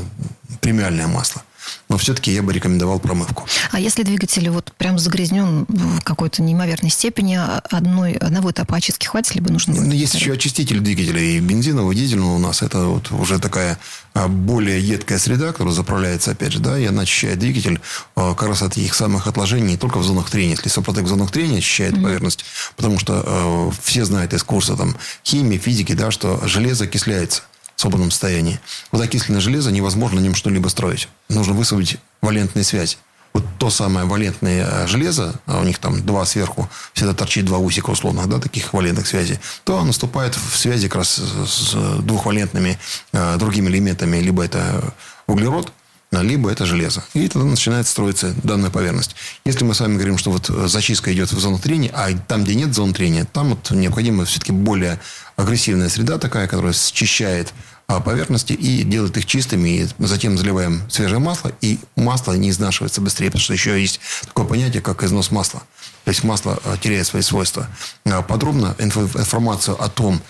[0.61, 1.43] премиальное масло
[1.89, 3.47] но все-таки я бы рекомендовал промывку.
[3.71, 9.05] А если двигатель вот прям загрязнен в какой-то неимоверной степени, а одной, одного этапа очистки
[9.05, 9.73] хватит, либо нужно...
[9.75, 12.61] Ну, есть еще очиститель двигателя и бензинового, и дизельного у нас.
[12.61, 13.77] Это вот уже такая
[14.13, 17.79] а, более едкая среда, которая заправляется, опять же, да, и она очищает двигатель
[18.15, 20.55] а, как раз от этих самых отложений не только в зонах трения.
[20.55, 22.03] Если Сопротек в зонах трения очищает mm-hmm.
[22.03, 27.43] поверхность, потому что э, все знают из курса там, химии, физики, да, что железо окисляется
[27.75, 28.59] в свободном состоянии.
[28.91, 31.07] Вот окисленное железо невозможно на нем что-либо строить.
[31.29, 32.97] Нужно высвободить валентные связи.
[33.33, 37.57] Вот то самое валентное э, железо, а у них там два сверху, всегда торчит два
[37.57, 42.79] усика условных, да, таких валентных связей, то наступает в связи как раз с двухвалентными
[43.11, 44.17] э, другими элементами.
[44.17, 44.93] Либо это
[45.27, 45.73] углерод,
[46.21, 47.03] либо это железо.
[47.13, 49.15] И тогда начинает строиться данная поверхность.
[49.45, 52.55] Если мы с вами говорим, что вот зачистка идет в зону трения, а там, где
[52.55, 54.99] нет зоны трения, там вот необходима все-таки более
[55.35, 57.53] агрессивная среда такая, которая счищает
[57.87, 59.69] а, поверхности и делает их чистыми.
[59.69, 64.45] И затем заливаем свежее масло, и масло не изнашивается быстрее, потому что еще есть такое
[64.45, 65.61] понятие, как износ масла.
[66.03, 67.67] То есть масло а, теряет свои свойства.
[68.05, 70.21] А, подробно информацию о том,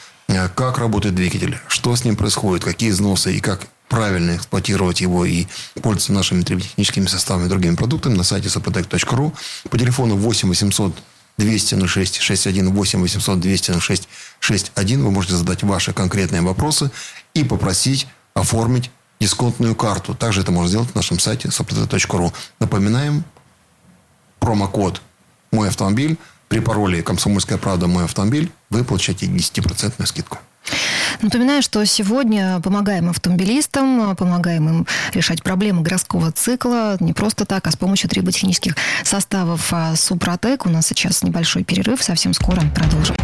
[0.55, 5.45] как работает двигатель, что с ним происходит, какие износы и как правильно эксплуатировать его и
[5.81, 9.33] пользоваться нашими техническими составами и другими продуктами на сайте sopotec.ru
[9.69, 10.95] по телефону 8 800
[11.37, 14.07] 200 06 61 8 800 200 06
[14.39, 15.03] 61.
[15.03, 16.91] Вы можете задать ваши конкретные вопросы
[17.33, 20.13] и попросить оформить дисконтную карту.
[20.13, 22.33] Также это можно сделать на нашем сайте soprotec.ru.
[22.59, 23.23] Напоминаем,
[24.39, 25.01] промокод
[25.51, 26.17] «Мой автомобиль»
[26.47, 27.87] при пароле «Комсомольская правда.
[27.87, 30.39] Мой автомобиль» вы получаете 10% скидку.
[31.21, 37.71] Напоминаю, что сегодня помогаем автомобилистам, помогаем им решать проблемы городского цикла не просто так, а
[37.71, 40.65] с помощью триботехнических составов а, Супротек.
[40.65, 43.15] У нас сейчас небольшой перерыв, совсем скоро продолжим.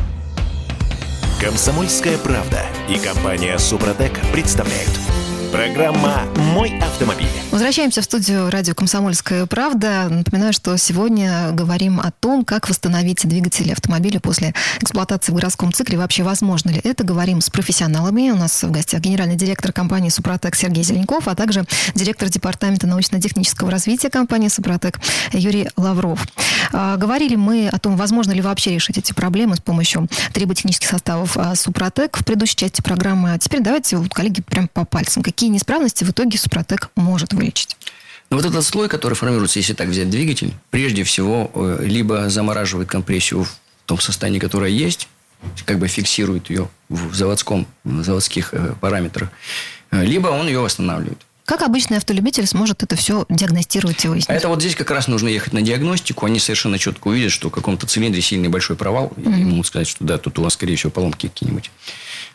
[1.40, 4.92] Комсомольская правда и компания Супротек представляют–
[5.52, 6.22] Программа
[6.54, 7.28] «Мой автомобиль».
[7.52, 10.08] Возвращаемся в студию радио «Комсомольская правда».
[10.10, 15.98] Напоминаю, что сегодня говорим о том, как восстановить двигатели автомобиля после эксплуатации в городском цикле.
[15.98, 17.04] Вообще, возможно ли это?
[17.04, 18.32] Говорим с профессионалами.
[18.32, 23.70] У нас в гостях генеральный директор компании «Супротек» Сергей Зеленков, а также директор департамента научно-технического
[23.70, 25.02] развития компании «Супротек»
[25.34, 26.26] Юрий Лавров.
[26.72, 31.36] А, говорили мы о том, возможно ли вообще решить эти проблемы с помощью триботехнических составов
[31.36, 33.34] а, «Супротек» в предыдущей части программы.
[33.34, 35.24] А теперь давайте, вот, коллеги, прям по пальцам.
[35.24, 37.76] Какие какие неисправности в итоге Супротек может вылечить?
[38.30, 42.88] Ну, вот этот слой, который формируется, если так взять двигатель, прежде всего, э, либо замораживает
[42.88, 43.50] компрессию в
[43.88, 45.08] том состоянии, которое есть,
[45.66, 49.30] как бы фиксирует ее в заводском, в заводских э, параметрах,
[49.90, 51.18] э, либо он ее восстанавливает.
[51.46, 54.30] Как обычный автолюбитель сможет это все диагностировать и выяснить?
[54.30, 56.28] А это вот здесь как раз нужно ехать на диагностику.
[56.28, 59.12] Они совершенно четко увидят, что в каком-то цилиндре сильный большой провал.
[59.16, 59.42] Mm-hmm.
[59.42, 61.72] И могут сказать, что да, тут у вас, скорее всего, поломки какие-нибудь.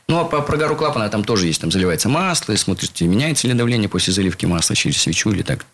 [0.08, 1.60] Ну, а по прогару клапана там тоже есть.
[1.60, 5.66] Там заливается масло, и смотрите, меняется ли давление после заливки масла через свечу или так.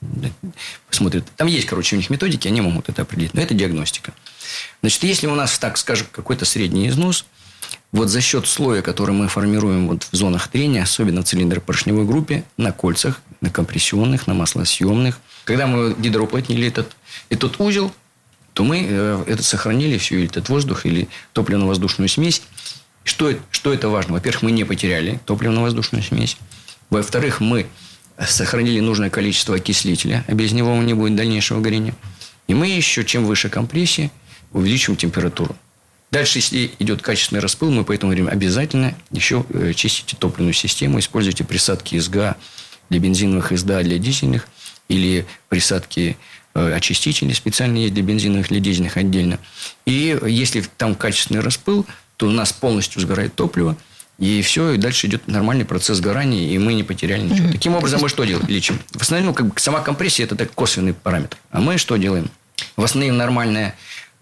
[0.91, 1.25] Смотрят.
[1.37, 3.35] Там есть, короче, у них методики, они могут это определить.
[3.35, 4.15] Но это диагностика.
[4.81, 7.27] Значит, если у нас, так скажем, какой-то средний износ,
[7.93, 12.45] вот за счет слоя, который мы формируем вот в зонах трения, особенно в цилиндропоршневой группе,
[12.57, 16.97] на кольцах, на компрессионных, на маслосъемных, когда мы гидроуплотнили этот,
[17.29, 17.93] этот узел,
[18.55, 22.43] то мы э, это сохранили все, или этот воздух, или топливно-воздушную смесь.
[23.05, 24.15] Что, что это важно?
[24.15, 26.37] Во-первых, мы не потеряли топливно-воздушную смесь.
[26.91, 27.67] Во-вторых, мы
[28.19, 31.95] сохранили нужное количество окислителя, а без него не будет дальнейшего горения.
[32.47, 34.11] И мы еще, чем выше компрессия,
[34.53, 35.57] увеличиваем температуру.
[36.11, 41.43] Дальше, если идет качественный распыл, мы поэтому говорим, обязательно еще э, чистите топливную систему, используйте
[41.43, 42.37] присадки СГА
[42.91, 44.47] для бензиновых СДА, для дизельных,
[44.89, 46.19] или присадки
[46.55, 49.39] э, очистителей специальные для бензиновых, для дизельных отдельно.
[49.87, 51.87] И если там качественный распыл,
[52.23, 53.77] то у нас полностью сгорает топливо,
[54.17, 57.49] и все, и дальше идет нормальный процесс сгорания, и мы не потеряли ничего.
[57.49, 57.53] Mm-hmm.
[57.53, 58.47] Таким образом, мы что делаем?
[58.47, 58.79] Лечим.
[58.93, 61.37] В основном, как бы, сама компрессия– это так косвенный параметр.
[61.51, 62.31] А мы что делаем?
[62.77, 63.75] Восстановим нормальное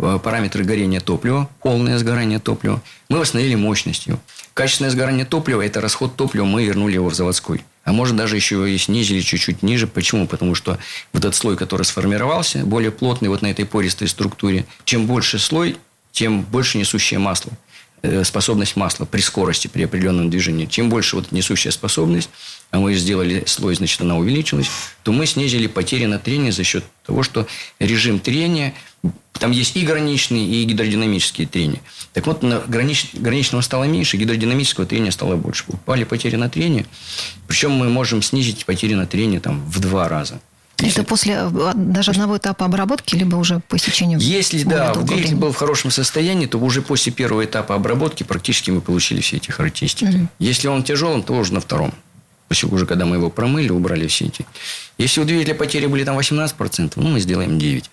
[0.03, 4.19] Э, параметры горения топлива, полное сгорание топлива, мы восстановили мощностью.
[4.55, 7.65] Качественное сгорание топлива– это расход топлива, мы вернули его в заводской.
[7.85, 9.87] А может, даже еще и снизили чуть-чуть ниже.
[9.87, 10.27] Почему?
[10.27, 10.79] Потому что
[11.13, 15.77] вот этот слой, который сформировался, более плотный вот на этой пористой структуре, чем больше слой,
[16.13, 17.53] тем больше несущее масло
[18.25, 20.67] способность масла при скорости, при определенном движении.
[20.67, 22.31] Чем больше вот несущая способность,
[22.71, 24.71] а мы сделали слой, значит, она увеличилась,
[25.03, 27.47] то мы снизили потери на трение за счет того, что
[27.79, 28.75] режим трения–
[29.41, 31.81] там есть и граничные, и гидродинамические трения.
[32.13, 35.65] Так вот, на гранич, граничного стало меньше, гидродинамического трения стало больше.
[35.69, 36.85] Упали потери на трение.
[37.49, 40.41] Причем мы можем снизить потери на трение там, в два раза.
[40.89, 44.19] Это после а, даже одного этапа обработки, либо уже по истечению?
[44.21, 48.81] Если, да, двигатель был в хорошем состоянии, то уже после первого этапа обработки практически мы
[48.81, 50.17] получили все эти характеристики.
[50.17, 50.29] Угу.
[50.39, 51.93] Если он тяжелым, то уже на втором
[52.51, 54.45] уже когда мы его промыли, убрали все эти.
[54.99, 57.85] Если у двигателя потери были там 18%, ну, мы сделаем 9%.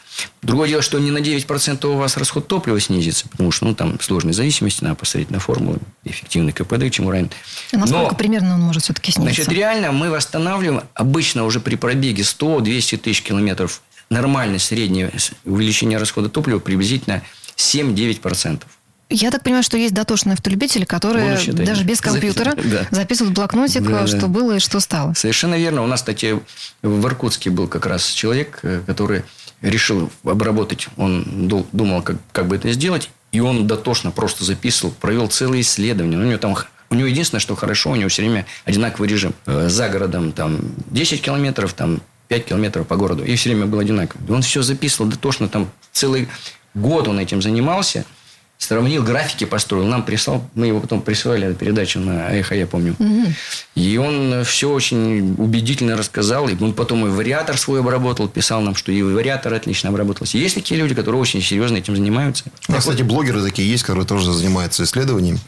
[0.41, 3.99] Другое дело, что не на 9% у вас расход топлива снизится, потому что ну, там
[3.99, 7.29] сложные зависимости, надо посмотреть на формулу, эффективный КПД, чем уровень.
[7.71, 9.43] А насколько Но, примерно он может все-таки снизиться?
[9.43, 15.11] Значит, реально мы восстанавливаем обычно уже при пробеге 100-200 тысяч километров нормальное среднее
[15.45, 17.21] увеличение расхода топлива приблизительно
[17.57, 18.61] 7-9%.
[19.09, 22.87] Я так понимаю, что есть дотошные автолюбители, которые Будущее, даже без компьютера да.
[22.91, 24.27] записывают блокнотик, да, что да.
[24.27, 25.13] было и что стало.
[25.13, 25.83] Совершенно верно.
[25.83, 26.39] У нас, кстати,
[26.81, 29.23] в Иркутске был как раз человек, э, который
[29.61, 30.89] решил обработать.
[30.97, 33.09] Он думал, как, как бы это сделать.
[33.31, 36.17] И он дотошно просто записывал, провел целые исследования.
[36.17, 36.57] У него там
[36.89, 39.33] у него единственное, что хорошо, у него все время одинаковый режим.
[39.45, 40.59] Э, за городом там
[40.91, 43.23] 10 километров, там 5 километров по городу.
[43.23, 44.35] И все время был одинаковый.
[44.35, 46.27] Он все записывал дотошно, там целый
[46.73, 48.03] год он этим занимался–
[48.57, 52.95] сравнил, графики построил, нам прислал, мы его потом присылали передачу на Эхо, я помню.
[52.97, 53.33] Угу.
[53.75, 58.75] И он все очень убедительно рассказал, и он потом и вариатор свой обработал, писал нам,
[58.75, 60.37] что и вариатор отлично обработался.
[60.37, 62.45] Есть такие люди, которые очень серьезно этим занимаются.
[62.67, 65.39] А, кстати, блогеры такие есть, которые тоже занимаются исследованием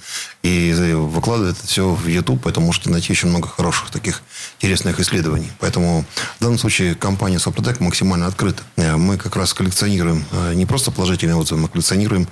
[0.43, 4.21] и выкладывают это все в YouTube, поэтому можете найти очень много хороших таких
[4.59, 5.51] интересных исследований.
[5.59, 6.05] Поэтому
[6.37, 8.63] в данном случае компания Сопротек максимально открыта.
[8.75, 12.27] Э, мы как раз коллекционируем э, не просто положительные отзывы, мы коллекционируем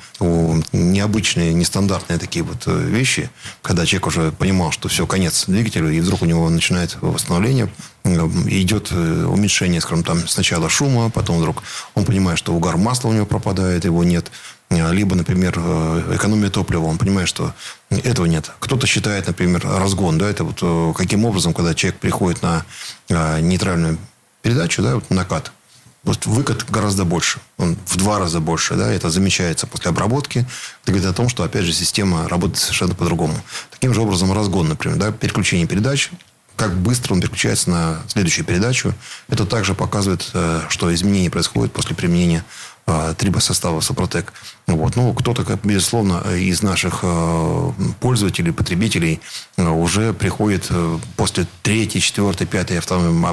[0.72, 3.30] необычные, нестандартные такие вот э, вещи,
[3.62, 7.70] когда человек уже понимал, что все, конец двигателю, и вдруг у него начинает восстановление,
[8.04, 13.26] идет уменьшение, скажем, там сначала шума, потом вдруг он понимает, что угар масла у него
[13.26, 14.32] пропадает, его нет,
[14.70, 17.54] а, либо, например, э, экономия топлива, он понимает, что
[17.90, 18.52] этого нет.
[18.60, 22.66] Кто-то считает, например, разгон, да, это вот э, каким образом, когда человек приходит на
[23.10, 23.98] нейтральную
[24.42, 25.52] передачу, да, вот накат,
[26.08, 30.40] вот выкат гораздо больше, он в два раза больше, да, это замечается после обработки.
[30.84, 33.36] Это говорит о том, что, опять же, система работает совершенно по-другому.
[33.72, 36.10] Таким же образом разгон, например, да, переключение передач,
[36.56, 38.94] как быстро он переключается на следующую передачу.
[39.30, 42.44] Это также показывает, э, что изменения происходят после применения
[43.18, 44.32] трибосостава Супротек.
[44.66, 44.96] Вот.
[44.96, 49.20] Ну, кто-то, безусловно, из наших а, пользователей, потребителей
[49.58, 50.72] а, уже приходит
[51.18, 52.80] после третьей, четвертой, пятой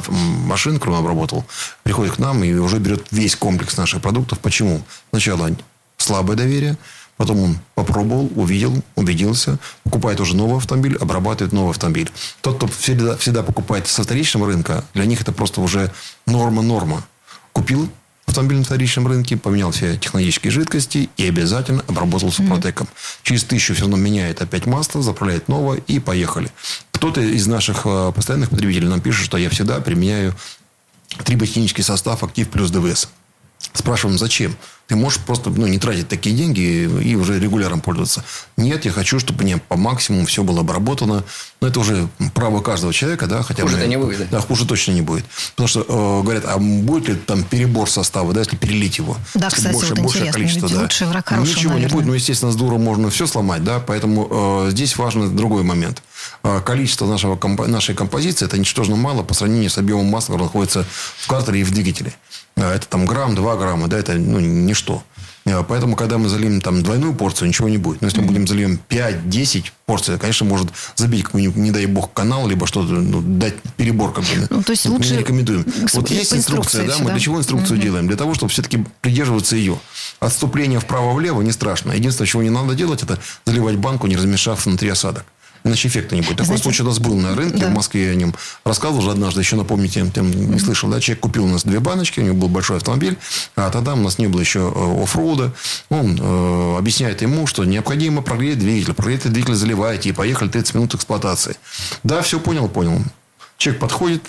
[0.08, 1.44] машин, которую он обработал,
[1.84, 4.40] приходит к нам и уже берет весь комплекс наших продуктов.
[4.40, 4.82] Почему?
[5.10, 5.50] Сначала
[5.98, 6.76] слабое доверие,
[7.16, 12.10] Потом он попробовал, увидел, убедился, покупает уже новый автомобиль, обрабатывает новый автомобиль.
[12.40, 15.92] Тот, кто всегда, всегда покупает со вторичного рынка, для них это просто уже
[16.26, 17.04] норма-норма.
[17.52, 17.88] Купил
[18.26, 22.86] автомобиль на вторичном рынке, поменял все технологические жидкости и обязательно обработал супротеком.
[22.86, 23.18] Mm-hmm.
[23.22, 26.50] Через тысячу все равно меняет опять масло, заправляет новое и поехали.
[26.92, 30.34] Кто-то из наших э, постоянных потребителей нам пишет, что я всегда применяю
[31.24, 33.08] триботехнический состав «Актив плюс ДВС».
[33.72, 34.56] Спрашиваем, зачем?
[34.86, 38.22] Ты можешь просто ну, не тратить такие деньги и уже регулярно пользоваться.
[38.58, 41.24] Нет, я хочу, чтобы мне по максимуму все было обработано.
[41.62, 44.28] Но это уже право каждого человека, да, хотя хуже мы, не будет.
[44.28, 45.24] Да, хуже точно не будет.
[45.52, 49.16] Потому что э, говорят, а будет ли там перебор состава, да, если перелить его?
[49.32, 50.82] Да, кстати, больше, вот большее интересно, количество, ведь да.
[50.82, 51.88] лучший враг хорошего, Ничего наверное.
[51.88, 55.62] не будет, но, естественно, с дура можно все сломать, да, поэтому э, здесь важен другой
[55.62, 56.02] момент.
[56.42, 60.84] Э, количество нашего, нашей композиции это ничтожно мало по сравнению с объемом масла, который находится
[61.18, 62.12] в картере и в двигателе.
[62.56, 65.02] Это там грамм, два грамма, да, это ну, ничто.
[65.44, 68.00] Э, Поэтому, когда мы зальем там двойную порцию, ничего не будет.
[68.00, 72.12] Но если мы будем зальем 5-10 порций, это, конечно, может забить какой-нибудь, не дай бог,
[72.12, 74.12] канал, либо что-то, ну, дать перебор.
[74.12, 74.46] Как бы.
[74.50, 75.66] Ну, то есть лучше не рекомендуем.
[75.92, 77.12] Вот есть инструкция, да, мы да?
[77.12, 78.06] для чего инструкцию делаем?
[78.06, 79.78] Для того, чтобы все-таки придерживаться ее.
[80.20, 81.92] Отступление вправо-влево не страшно.
[81.92, 85.24] Единственное, чего не надо делать, это заливать банку, не размешав внутри осадок.
[85.64, 86.32] Иначе эффекта не будет.
[86.32, 87.68] Такой Знаете, случай у нас был на рынке да.
[87.68, 91.00] в Москве, я о нем рассказывал уже однажды, еще напомните, тем, тем не слышал, да,
[91.00, 93.16] человек купил у нас две баночки, у него был большой автомобиль,
[93.56, 95.52] а тогда у нас не было еще э, оффроуда.
[95.88, 100.94] Он э, объясняет ему, что необходимо прогреть двигатель, прогретый двигатель заливаете, и поехали 30 минут
[100.94, 101.56] эксплуатации.
[102.02, 103.00] Да, все понял, понял.
[103.56, 104.22] Человек подходит,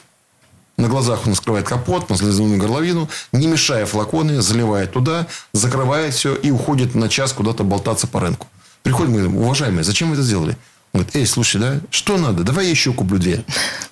[0.78, 6.34] на глазах он открывает капот, на слезную горловину, не мешая флаконы, заливает туда, закрывает все
[6.34, 8.48] и уходит на час куда-то болтаться по рынку.
[8.84, 10.58] Приходим, мы говорим, уважаемые, зачем вы это сделали?
[10.96, 12.44] Говорит, эй, слушай, да, что надо?
[12.44, 13.44] Давай я еще куплю две.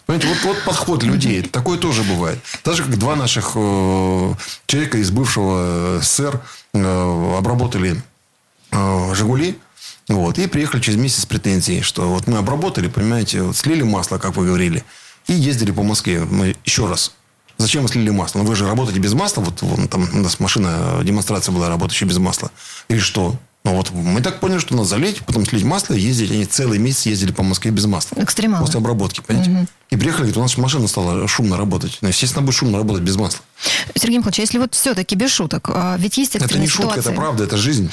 [0.06, 1.42] Понимаете, вот, вот подход людей.
[1.42, 2.40] Такое тоже бывает.
[2.64, 4.34] Так же, как два наших э,
[4.68, 6.42] человека из бывшего СССР
[6.74, 8.02] э, обработали
[8.72, 9.60] э, «Жигули»,
[10.08, 14.18] вот, и приехали через месяц с претензией, что вот мы обработали, понимаете, вот слили масло,
[14.18, 14.84] как вы говорили,
[15.28, 16.24] и ездили по Москве.
[16.24, 17.14] Мы еще раз.
[17.58, 18.40] Зачем вы слили масло?
[18.40, 19.42] Ну, вы же работаете без масла.
[19.42, 22.52] Вот вон, там у нас машина, демонстрация была, работающая без масла.
[22.88, 23.36] Или что?
[23.66, 26.32] Ну, вот мы так поняли, что надо залить, потом слить масло ездить.
[26.32, 28.22] Они целый месяц ездили по Москве без масла.
[28.22, 28.66] Экстремалы.
[28.66, 29.68] После обработки, понимаете?
[29.90, 32.00] И приехали, говорят, у нас машина стала шумно работать.
[32.02, 33.40] Ну, естественно, будет шумно работать без масла.
[33.96, 36.92] Сергей Михайлович, а если вот все-таки без шуток, а, ведь есть Это экстренные не шутка,
[36.92, 37.10] ситуации.
[37.12, 37.90] это правда, это жизнь.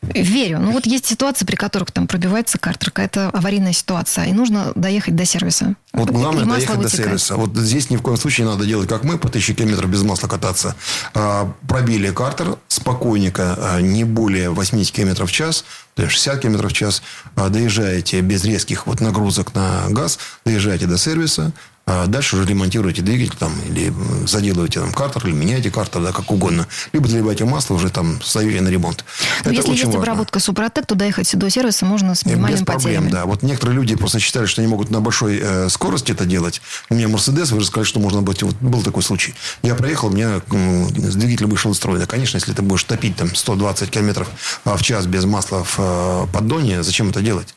[0.00, 0.60] Верю.
[0.60, 5.16] Ну вот есть ситуации, при которых там пробивается картер, какая-то аварийная ситуация, и нужно доехать
[5.16, 5.74] до сервиса.
[5.92, 7.34] Вот главное доехать до сервиса.
[7.36, 10.02] Вот здесь ни в коем случае не надо делать, как мы, по тысяче километров без
[10.02, 10.76] масла кататься.
[11.14, 16.70] А, Пробили картер спокойненько, а, не более 80 километров в час, то есть 60 километров
[16.70, 17.02] в час.
[17.34, 21.52] А, Доезжаете без резких вот нагрузок на газ, доезжаете до сервиса,
[21.90, 23.90] а дальше уже ремонтируете двигатель там, или
[24.26, 26.66] заделываете там картер, или меняете картер, да, как угодно.
[26.92, 29.06] Либо заливаете масло, уже там сдаете на ремонт.
[29.44, 30.00] Но Это если очень есть важно.
[30.00, 33.10] обработка Супротек, то доехать до сервиса можно с Без минимальными проблем, потерями.
[33.10, 33.24] да.
[33.24, 36.60] Вот некоторые люди просто считали, что они могут на большой э, скорости это делать.
[36.90, 38.42] У меня Мерседес, вы же сказали, что можно быть...
[38.42, 39.34] Вот был такой случай.
[39.62, 41.98] Я проехал, у меня м, двигатель вышел из строя.
[42.00, 44.28] Да, конечно, если ты будешь топить там 120 километров
[44.64, 47.54] а, в час без масла в э, поддоне, зачем это делать?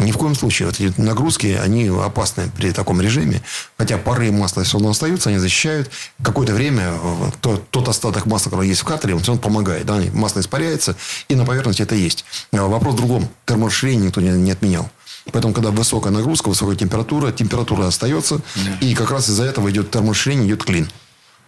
[0.00, 0.66] Ни в коем случае.
[0.68, 3.42] Вот эти нагрузки, они опасны при таком режиме.
[3.76, 5.90] Хотя пары масла все равно остаются, они защищают.
[6.22, 9.84] Какое-то время э, тот, тот остаток масла, который есть в картере, он все равно помогает.
[9.84, 10.00] Да?
[10.14, 10.96] Масло испаряется,
[11.28, 12.24] и на поверхности это есть.
[12.52, 13.28] А Вопрос в другом.
[13.44, 14.90] Терморасширение никто не, не отменял.
[15.32, 18.40] Поэтому, когда высокая нагрузка, высокая температура, температура остается.
[18.80, 20.88] И как раз из-за этого идет терморасширение, идет клин.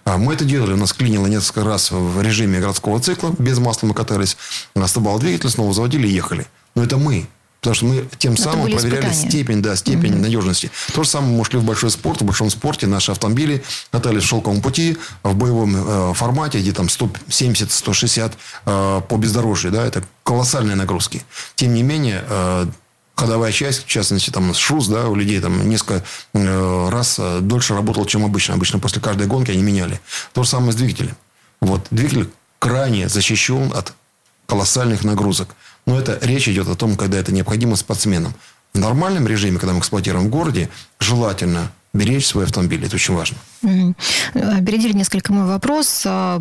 [0.05, 0.75] А мы это делали.
[0.75, 3.35] У нас клинило несколько раз в режиме городского цикла.
[3.39, 4.37] Без масла мы катались.
[4.75, 6.47] Остывал двигатель, снова заводили и ехали.
[6.75, 7.29] Но это мы.
[7.63, 9.31] Потому что мы тем это самым проверяли испытания.
[9.31, 10.73] степень, да, степень надежности.
[10.95, 12.21] То же самое мы шли в большой спорт.
[12.21, 16.87] В большом спорте наши автомобили катались в шелковом пути в боевом э, формате, где там
[16.87, 18.33] 170-160
[18.67, 19.71] э, по бездорожью.
[19.71, 21.23] Да, это колоссальные нагрузки.
[21.55, 22.67] Тем не менее, э,
[23.15, 26.03] ходовая часть, в частности, там шрус, да, у людей там несколько
[26.35, 28.55] э, раз э, дольше работал, чем обычно.
[28.55, 30.01] Обычно после каждой гонки они меняли.
[30.33, 31.15] То же самое с двигателем.
[31.61, 33.93] Вот, двигатель крайне защищен от
[34.47, 35.55] колоссальных нагрузок.
[35.87, 38.35] Но это речь идет о том, когда это необходимо спортсменам.
[38.73, 40.69] В нормальном режиме, когда мы эксплуатируем в городе,
[40.99, 42.85] желательно беречь свой автомобиль.
[42.85, 43.37] Это очень важно.
[44.35, 46.05] Опередили несколько мой вопрос.
[46.07, 46.39] А,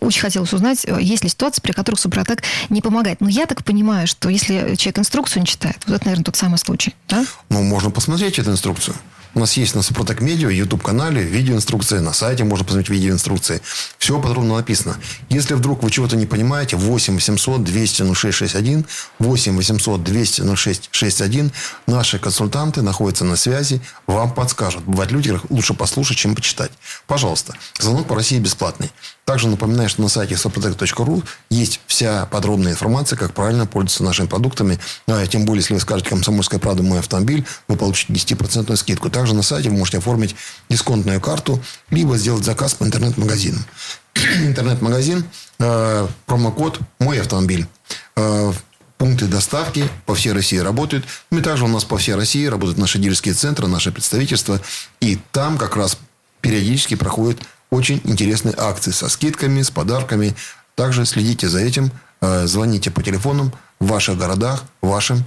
[0.00, 3.20] Очень хотелось узнать, э, есть ли ситуации, при которых Супротек не помогает.
[3.20, 6.58] Но я так понимаю, что если человек инструкцию не читает, вот это, наверное, тот самый
[6.58, 6.94] случай.
[7.08, 7.24] Да?
[7.48, 8.96] Ну, можно посмотреть эту инструкцию.
[9.34, 13.60] У нас есть на Супротек Медиа, YouTube-канале видеоинструкция, на сайте можно посмотреть видеоинструкции.
[13.98, 14.96] Все подробно написано.
[15.28, 18.86] Если вдруг вы чего-то не понимаете, 8 800 200 0661,
[19.18, 21.52] 8 800 200 0661,
[21.86, 24.84] наши консультанты находятся на связи, вам подскажут.
[24.84, 26.70] Бывают люди, которых лучше послушать, чем почитать.
[27.06, 28.90] Пожалуйста, звонок по России бесплатный.
[29.24, 34.78] Также напоминаю, что на сайте suprotec.ru есть вся подробная информация, как правильно пользоваться нашими продуктами.
[35.06, 36.82] А, тем более, если вы скажете «Комсомольская правда.
[36.82, 39.10] Мой автомобиль», вы получите 10% скидку.
[39.22, 40.34] Также на сайте вы можете оформить
[40.68, 43.64] дисконтную карту, либо сделать заказ по интернет-магазинам.
[44.14, 45.24] Интернет-магазин,
[45.60, 47.68] э, промокод «Мой автомобиль».
[48.16, 48.52] Э,
[48.98, 51.04] пункты доставки по всей России работают.
[51.30, 54.60] Ну и также у нас по всей России работают наши дилерские центры, наши представительства.
[54.98, 55.96] И там как раз
[56.40, 57.38] периодически проходят
[57.70, 60.34] очень интересные акции со скидками, с подарками.
[60.74, 65.22] Также следите за этим, э, звоните по телефонам в ваших городах, вашим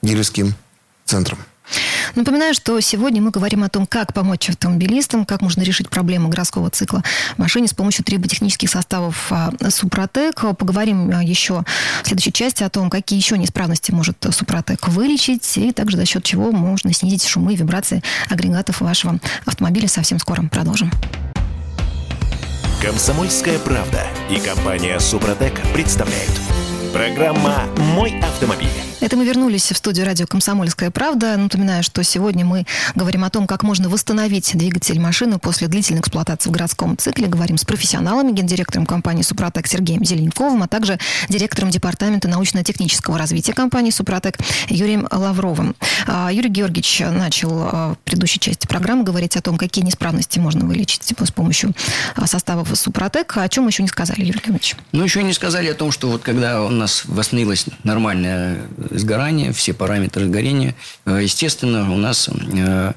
[0.00, 0.54] дилерским
[1.04, 1.38] центрам.
[2.14, 6.70] Напоминаю, что сегодня мы говорим о том, как помочь автомобилистам, как можно решить проблему городского
[6.70, 7.02] цикла
[7.36, 10.40] в машине с помощью триботехнических составов а, Супротек.
[10.56, 11.64] Поговорим а, еще
[12.02, 16.24] в следующей части о том, какие еще неисправности может Супротек вылечить, и также за счет
[16.24, 19.88] чего можно снизить шумы и вибрации агрегатов вашего автомобиля.
[19.88, 20.90] Совсем скоро продолжим.
[22.80, 26.32] Комсомольская правда и компания Супротек представляют.
[26.92, 28.87] Программа «Мой автомобиль».
[29.00, 31.36] Это мы вернулись в студию радио «Комсомольская правда».
[31.36, 36.48] Напоминаю, что сегодня мы говорим о том, как можно восстановить двигатель машины после длительной эксплуатации
[36.48, 37.28] в городском цикле.
[37.28, 43.92] Говорим с профессионалами, гендиректором компании «Супротек» Сергеем Зеленковым, а также директором департамента научно-технического развития компании
[43.92, 44.34] «Супротек»
[44.68, 45.76] Юрием Лавровым.
[46.08, 50.66] А, Юрий Георгиевич начал а, в предыдущей части программы говорить о том, какие неисправности можно
[50.66, 51.72] вылечить типа, с помощью
[52.16, 53.36] а, составов «Супротек».
[53.36, 54.74] О чем еще не сказали, Юрий Георгиевич?
[54.90, 59.74] Ну, еще не сказали о том, что вот когда у нас восстановилась нормальная сгорания, все
[59.74, 60.74] параметры сгорения.
[61.04, 62.92] Э, естественно, у нас, э,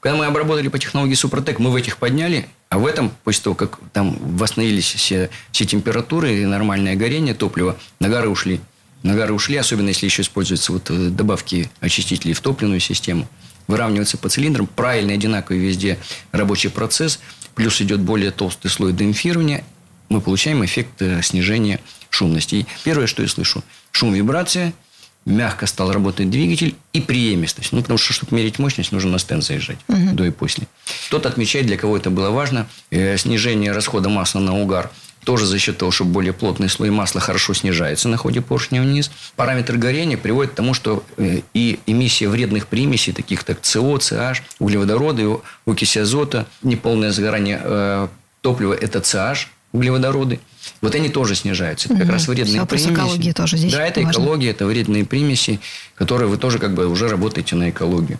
[0.00, 3.56] когда мы обработали по технологии Супротек, мы в этих подняли, а в этом, после того,
[3.56, 8.60] как там восстановились все, все температуры и нормальное горение топлива, нагары ушли.
[9.02, 13.28] Нагары ушли, особенно если еще используются вот э, добавки очистителей в топливную систему.
[13.66, 15.98] Выравнивается по цилиндрам, правильный, одинаковый везде
[16.32, 17.20] рабочий процесс,
[17.54, 19.64] плюс идет более толстый слой демпфирования,
[20.08, 21.78] мы получаем эффект снижения
[22.10, 22.56] шумности.
[22.56, 23.62] И первое, что я слышу,
[23.92, 24.72] шум, вибрация–
[25.26, 27.72] мягко стал работать двигатель и преемистость.
[27.72, 30.12] Ну, потому что, чтобы мерить мощность, нужно на стенд заезжать угу.
[30.12, 30.66] до и после.
[31.06, 34.90] Кто-то отмечает, для кого это было важно, э, снижение расхода масла на угар
[35.24, 39.10] тоже за счет того, что более плотный слой масла хорошо снижается на ходе поршня вниз.
[39.36, 44.38] Параметр горения приводит к тому, что э, и эмиссия вредных примесей, таких как СО, CH,
[44.58, 48.08] углеводороды, окиси азота, неполное сгорание э,
[48.40, 50.40] топлива– это CH, углеводороды.
[50.80, 51.88] Вот они тоже снижаются.
[51.88, 52.12] Это как угу.
[52.12, 52.92] раз вредные Все, примеси.
[52.92, 54.12] экология тоже здесь Да, это важно.
[54.12, 55.60] экология, это вредные примеси,
[55.94, 58.18] которые вы тоже как бы уже работаете на экологию.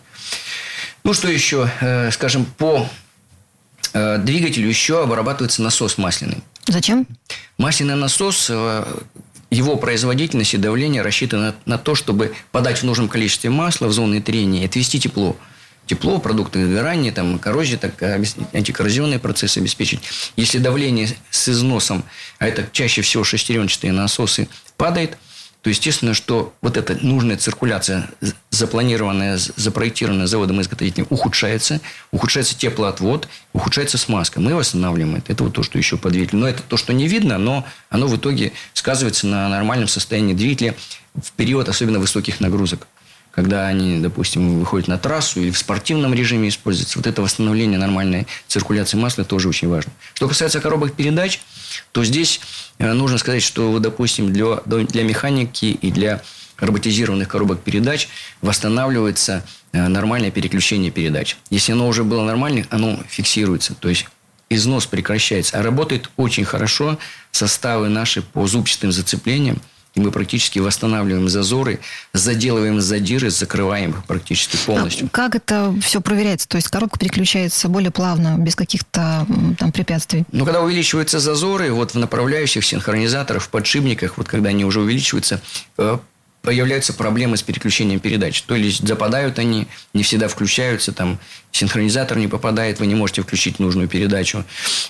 [1.05, 1.71] Ну, что еще?
[1.81, 2.87] Э, скажем, по
[3.95, 6.39] э, двигателю еще обрабатывается насос масляный.
[6.67, 7.07] Зачем?
[7.57, 8.85] Масляный насос, э,
[9.51, 14.21] его производительность и давление рассчитано на то, чтобы подать в нужном количестве масла в зоны
[14.21, 15.37] трения и отвести тепло
[15.91, 20.01] тепло, продукты выгорания, там, коррозия, так, антикоррозионные процессы обеспечить.
[20.37, 22.05] Если давление с износом,
[22.39, 25.19] а это чаще всего шестеренчатые насосы, падает,
[25.63, 28.09] то естественно, что вот эта нужная циркуляция,
[28.51, 31.81] запланированная, запроектированная заводом-изготовителем, ухудшается,
[32.13, 34.41] ухудшается теплоотвод, ухудшается смазка.
[34.41, 35.33] Мы восстанавливаем это.
[35.33, 36.39] Это вот то, что еще по двигателю.
[36.39, 40.77] Но это то, что не видно, но оно в итоге сказывается на нормальном состоянии двигателя
[41.21, 42.87] в период особенно высоких нагрузок
[43.31, 46.99] когда они, допустим, выходят на трассу или в спортивном режиме используются.
[46.99, 49.93] Вот это восстановление нормальной циркуляции масла тоже очень важно.
[50.15, 51.41] Что касается коробок передач,
[51.93, 52.41] то здесь
[52.79, 56.23] э, нужно сказать, что, допустим, для, для механики и для
[56.59, 58.09] роботизированных коробок передач
[58.43, 61.37] восстанавливается э, нормальное переключение передач.
[61.51, 63.75] Если оно уже было нормальным, оно фиксируется.
[63.75, 64.07] То есть
[64.51, 65.59] износ прекращается.
[65.59, 66.99] А работает очень хорошо
[67.31, 69.63] составы наши по зубчатым зацеплениям–
[69.95, 71.81] и мы практически восстанавливаем зазоры,
[72.13, 75.07] заделываем задиры, закрываем их практически полностью.
[75.07, 76.49] А как это все проверяется?
[76.49, 79.27] То есть коробка переключается более плавно, без каких-то
[79.59, 80.25] там препятствий?
[80.33, 85.41] Ну, когда увеличиваются зазоры, вот в направляющих синхронизаторах, в подшипниках, вот когда они уже увеличиваются,
[85.79, 85.99] э,
[86.43, 88.43] появляются проблемы с переключением передач.
[88.43, 91.19] То есть западают они, не всегда включаются, там
[91.53, 94.45] синхронизатор не попадает, вы не можете включить нужную передачу.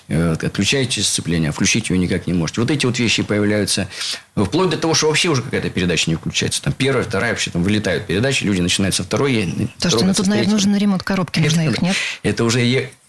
[0.09, 2.61] Э, отключаете сцепление, а включить ее никак не можете.
[2.61, 3.89] Вот эти вот вещи появляются
[4.37, 6.63] вплоть до того, что вообще уже какая-то передача не включается.
[6.63, 9.71] Там первая, вторая, вообще там вылетают передачи, люди начинают со второй.
[9.79, 11.97] То, что ну, тут, наверное, нужен ремонт коробки, нужно их, нет?
[12.23, 12.61] Это уже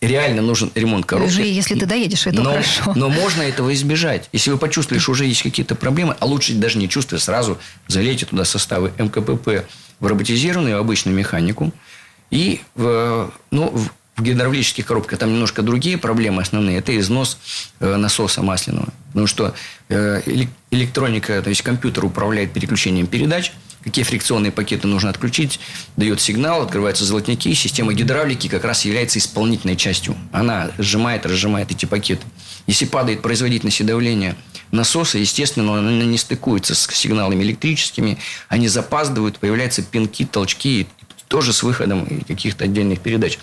[0.02, 1.32] реально нужен ремонт коробки.
[1.32, 2.93] Уже если ты доедешь, это но, хорошо.
[2.95, 4.28] Но можно этого избежать.
[4.34, 8.26] Если вы почувствовали, что уже есть какие-то проблемы, а лучше даже не чувствуя, сразу залейте
[8.26, 9.66] туда составы МКПП
[9.99, 11.72] в роботизированную, обычную механику.
[12.32, 16.78] И в, ну, в гидравлических коробках там немножко другие проблемы основные.
[16.78, 17.38] Это износ
[17.80, 18.89] э, насоса масляного.
[19.07, 19.53] Потому что
[19.89, 20.22] э,
[20.72, 23.51] электроника, то есть компьютер управляет переключением передач–
[23.84, 25.59] какие фрикционные пакеты нужно отключить,
[25.97, 30.16] дает сигнал, открываются золотники, система гидравлики как раз является исполнительной частью.
[30.32, 32.26] Она сжимает, разжимает эти пакеты.
[32.68, 34.36] Если падает производительность и давление
[34.72, 40.88] насоса, естественно, она не стыкуется с сигналами электрическими, они запаздывают, появляются пинки, толчки,
[41.28, 43.39] тоже с выходом каких-то отдельных передач.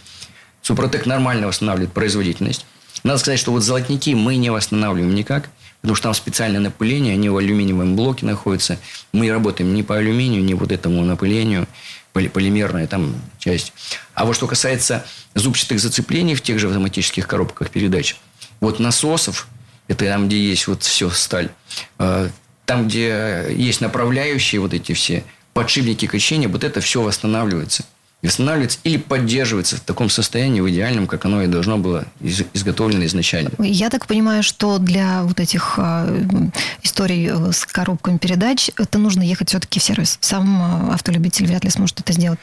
[0.68, 2.66] Супротек нормально восстанавливает производительность.
[3.02, 5.48] Надо сказать, что вот золотники мы не восстанавливаем никак–
[5.80, 8.78] потому что там специальное напыление, они в алюминиевом блоке находятся.
[9.12, 11.66] Мы работаем не по алюминию, не вот этому напылению,
[12.12, 13.72] полимерная там часть.
[14.14, 18.16] А вот что касается зубчатых зацеплений в тех же автоматических коробках передач,
[18.60, 19.46] вот насосов,
[19.86, 21.50] это там, где есть вот все сталь,
[21.98, 22.28] э,
[22.66, 25.22] там, где есть направляющие вот эти все,
[25.54, 27.84] подшипники качения, вот это все восстанавливается
[28.22, 33.50] восстанавливается или поддерживается в таком состоянии, в идеальном, как оно и должно было изготовлено изначально.
[33.58, 36.22] Я так понимаю, что для вот этих э,
[36.82, 40.18] историй э, с коробками передач это нужно ехать все-таки в сервис.
[40.20, 42.40] Сам э, автолюбитель вряд ли сможет это сделать.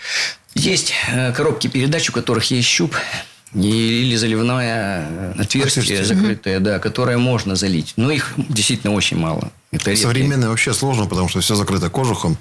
[0.53, 2.95] Есть э, коробки передач, у которых есть щуп,
[3.53, 6.05] или заливное отверстие, отверстие.
[6.05, 7.93] закрытое, да, которое можно залить.
[7.95, 9.51] Но их действительно очень мало.
[9.71, 12.37] Это Современное вообще сложно, потому что все закрыто кожухом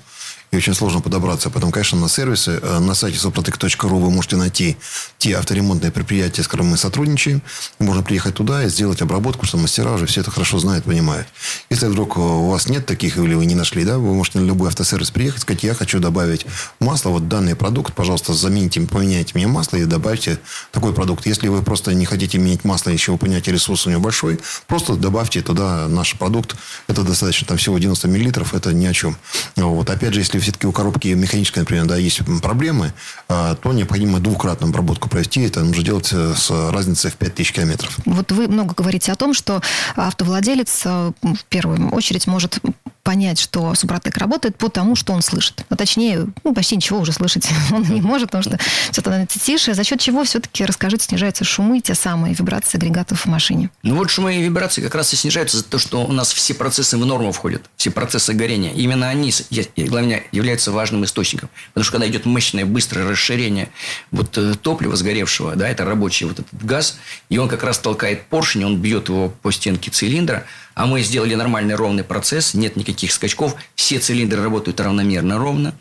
[0.50, 1.50] и очень сложно подобраться.
[1.50, 4.76] Поэтому, конечно, на сервисы, э, на сайте suprotec.ru вы можете найти
[5.18, 7.42] те авторемонтные предприятия, с которыми мы сотрудничаем.
[7.78, 11.26] Можно приехать туда и сделать обработку, что мастера уже все это хорошо знают, понимают.
[11.70, 14.68] Если вдруг у вас нет таких, или вы не нашли, да, вы можете на любой
[14.68, 16.46] автосервис приехать, сказать, я хочу добавить
[16.80, 20.38] масло, вот данный продукт, пожалуйста, замените, поменяйте мне масло и добавьте
[20.72, 21.26] такой продукт.
[21.26, 24.94] Если вы просто не хотите менять масло, еще вы понимаете, ресурс у него большой, просто
[24.94, 26.56] добавьте туда наш продукт.
[26.86, 29.16] Это достаточно, там всего 90 миллилитров, это ни о чем.
[29.56, 29.90] Вот.
[29.90, 32.92] Опять же, если все-таки у коробки механической, например, да, есть проблемы,
[33.28, 35.42] а, то необходимо двукратную обработку провести.
[35.42, 37.98] Это нужно делать э, с разницей в 5000 километров.
[38.04, 39.60] Вот вы много говорите о том, что
[39.96, 42.60] автовладелец э, в первую очередь может
[43.04, 45.64] понять, что Супротек работает по тому, что он слышит.
[45.68, 48.58] А точнее, ну, почти ничего уже слышать он не может, потому что
[48.90, 49.74] все становится тише.
[49.74, 53.70] За счет чего все-таки, расскажите, снижаются шумы, те самые вибрации агрегатов в машине?
[53.82, 56.54] Ну вот шумы и вибрации как раз и снижаются за то, что у нас все
[56.54, 58.72] процессы в норму входят, все процессы горения.
[58.72, 59.32] Именно они,
[59.76, 61.50] главное, являются важным источником.
[61.68, 63.68] Потому что когда идет мощное, быстрое расширение
[64.10, 66.96] вот э, топлива сгоревшего, да, это рабочий вот этот газ,
[67.28, 71.34] и он как раз толкает поршень, он бьет его по стенке цилиндра, а мы сделали
[71.34, 75.74] нормальный ровный процесс, нет никаких скачков, все цилиндры работают равномерно ровно.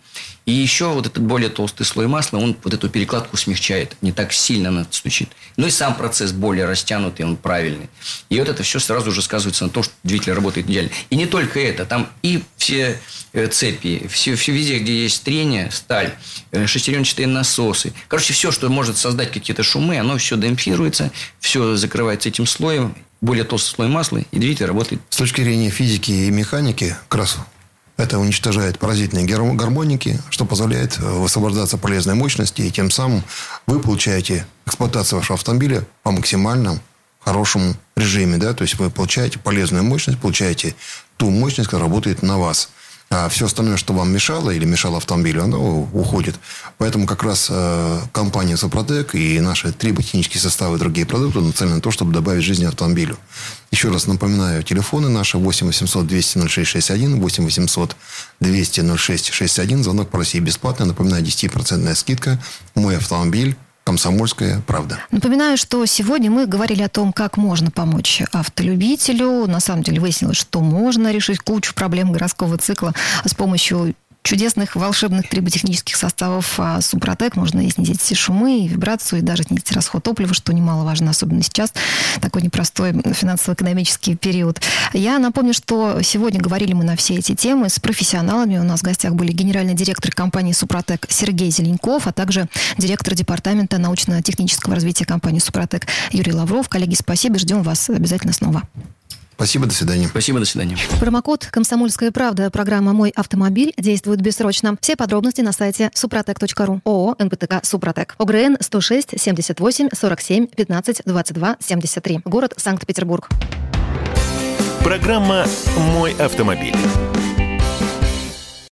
[0.46, 4.34] И еще вот этот более толстый слой масла, он вот эту перекладку смягчает, не так
[4.34, 5.30] сильно она стучит.
[5.56, 7.90] Ну и сам процесс более растянутый, он правильный.
[8.30, 10.92] И вот это все сразу же сказывается на том, что двигатель работает идеально.
[11.10, 13.00] И не только это, там и все
[13.32, 16.14] э, цепи, все, все везде, где есть трение, сталь,
[16.52, 17.94] э, шестеренчатые насосы.
[18.10, 23.46] Короче, все, что может создать какие-то шумы, оно все демпфируется, все закрывается этим слоем, более
[23.46, 25.02] толстый слой масла, и двигатель работает.
[25.10, 27.38] С точки зрения физики и механики, как раз
[27.96, 33.24] это уничтожает паразитные гармоники, что позволяет э, высвобождаться полезной мощности, и тем самым
[33.66, 36.80] вы получаете эксплуатацию вашего автомобиля по максимальному
[37.22, 38.38] хорошему режиме.
[38.38, 38.54] Да?
[38.54, 40.76] То есть вы получаете полезную мощность, получаете
[41.16, 42.70] ту мощность, которая работает на вас–
[43.16, 46.36] а все остальное, что вам мешало или мешало автомобилю, оно уходит.
[46.80, 51.82] Поэтому как раз э, компания Сопротек и наши триботехнические составы и другие продукты нацелены на
[51.82, 53.20] то, чтобы добавить жизни автомобилю.
[53.70, 57.96] Еще раз напоминаю, телефоны наши 8 800 200 0661, 8 800
[58.40, 60.88] 200 0661, звонок по России бесплатный.
[60.88, 62.42] Напоминаю, 10% скидка.
[62.74, 65.00] Мой автомобиль «Комсомольская правда».
[65.12, 69.48] Напоминаю, что сегодня мы говорили о том, как можно помочь автолюбителю.
[69.48, 72.94] На самом деле выяснилось, что можно решить кучу проблем городского цикла
[73.26, 79.20] с помощью чудесных волшебных триботехнических составов а Супротек можно и снизить все шумы, и вибрацию,
[79.20, 81.74] и даже снизить расход топлива, что немаловажно, особенно сейчас,
[82.22, 84.62] такой непростой финансово-экономический период.
[84.94, 88.58] Я напомню, что сегодня говорили мы на все эти темы с профессионалами.
[88.58, 92.48] У нас в гостях были генеральный директор компании Супротек Сергей Зеленков, а также
[92.78, 96.70] директор департамента научно-технического развития компании Супротек Юрий Лавров.
[96.70, 98.64] Коллеги, спасибо, ждем вас обязательно снова.
[99.36, 100.08] Спасибо, до свидания.
[100.08, 100.78] Спасибо, до свидания.
[101.00, 104.78] Промокод «Комсомольская правда» программа «Мой автомобиль» действует бессрочно.
[104.82, 106.82] Все подробности на сайте супротек.ру.
[106.86, 108.16] ООО «НПТК Супротек».
[108.18, 112.20] ОГРН 106 78 47 15 22 73.
[112.26, 113.30] Город Санкт-Петербург.
[114.84, 115.46] Программа
[115.78, 116.76] «Мой автомобиль».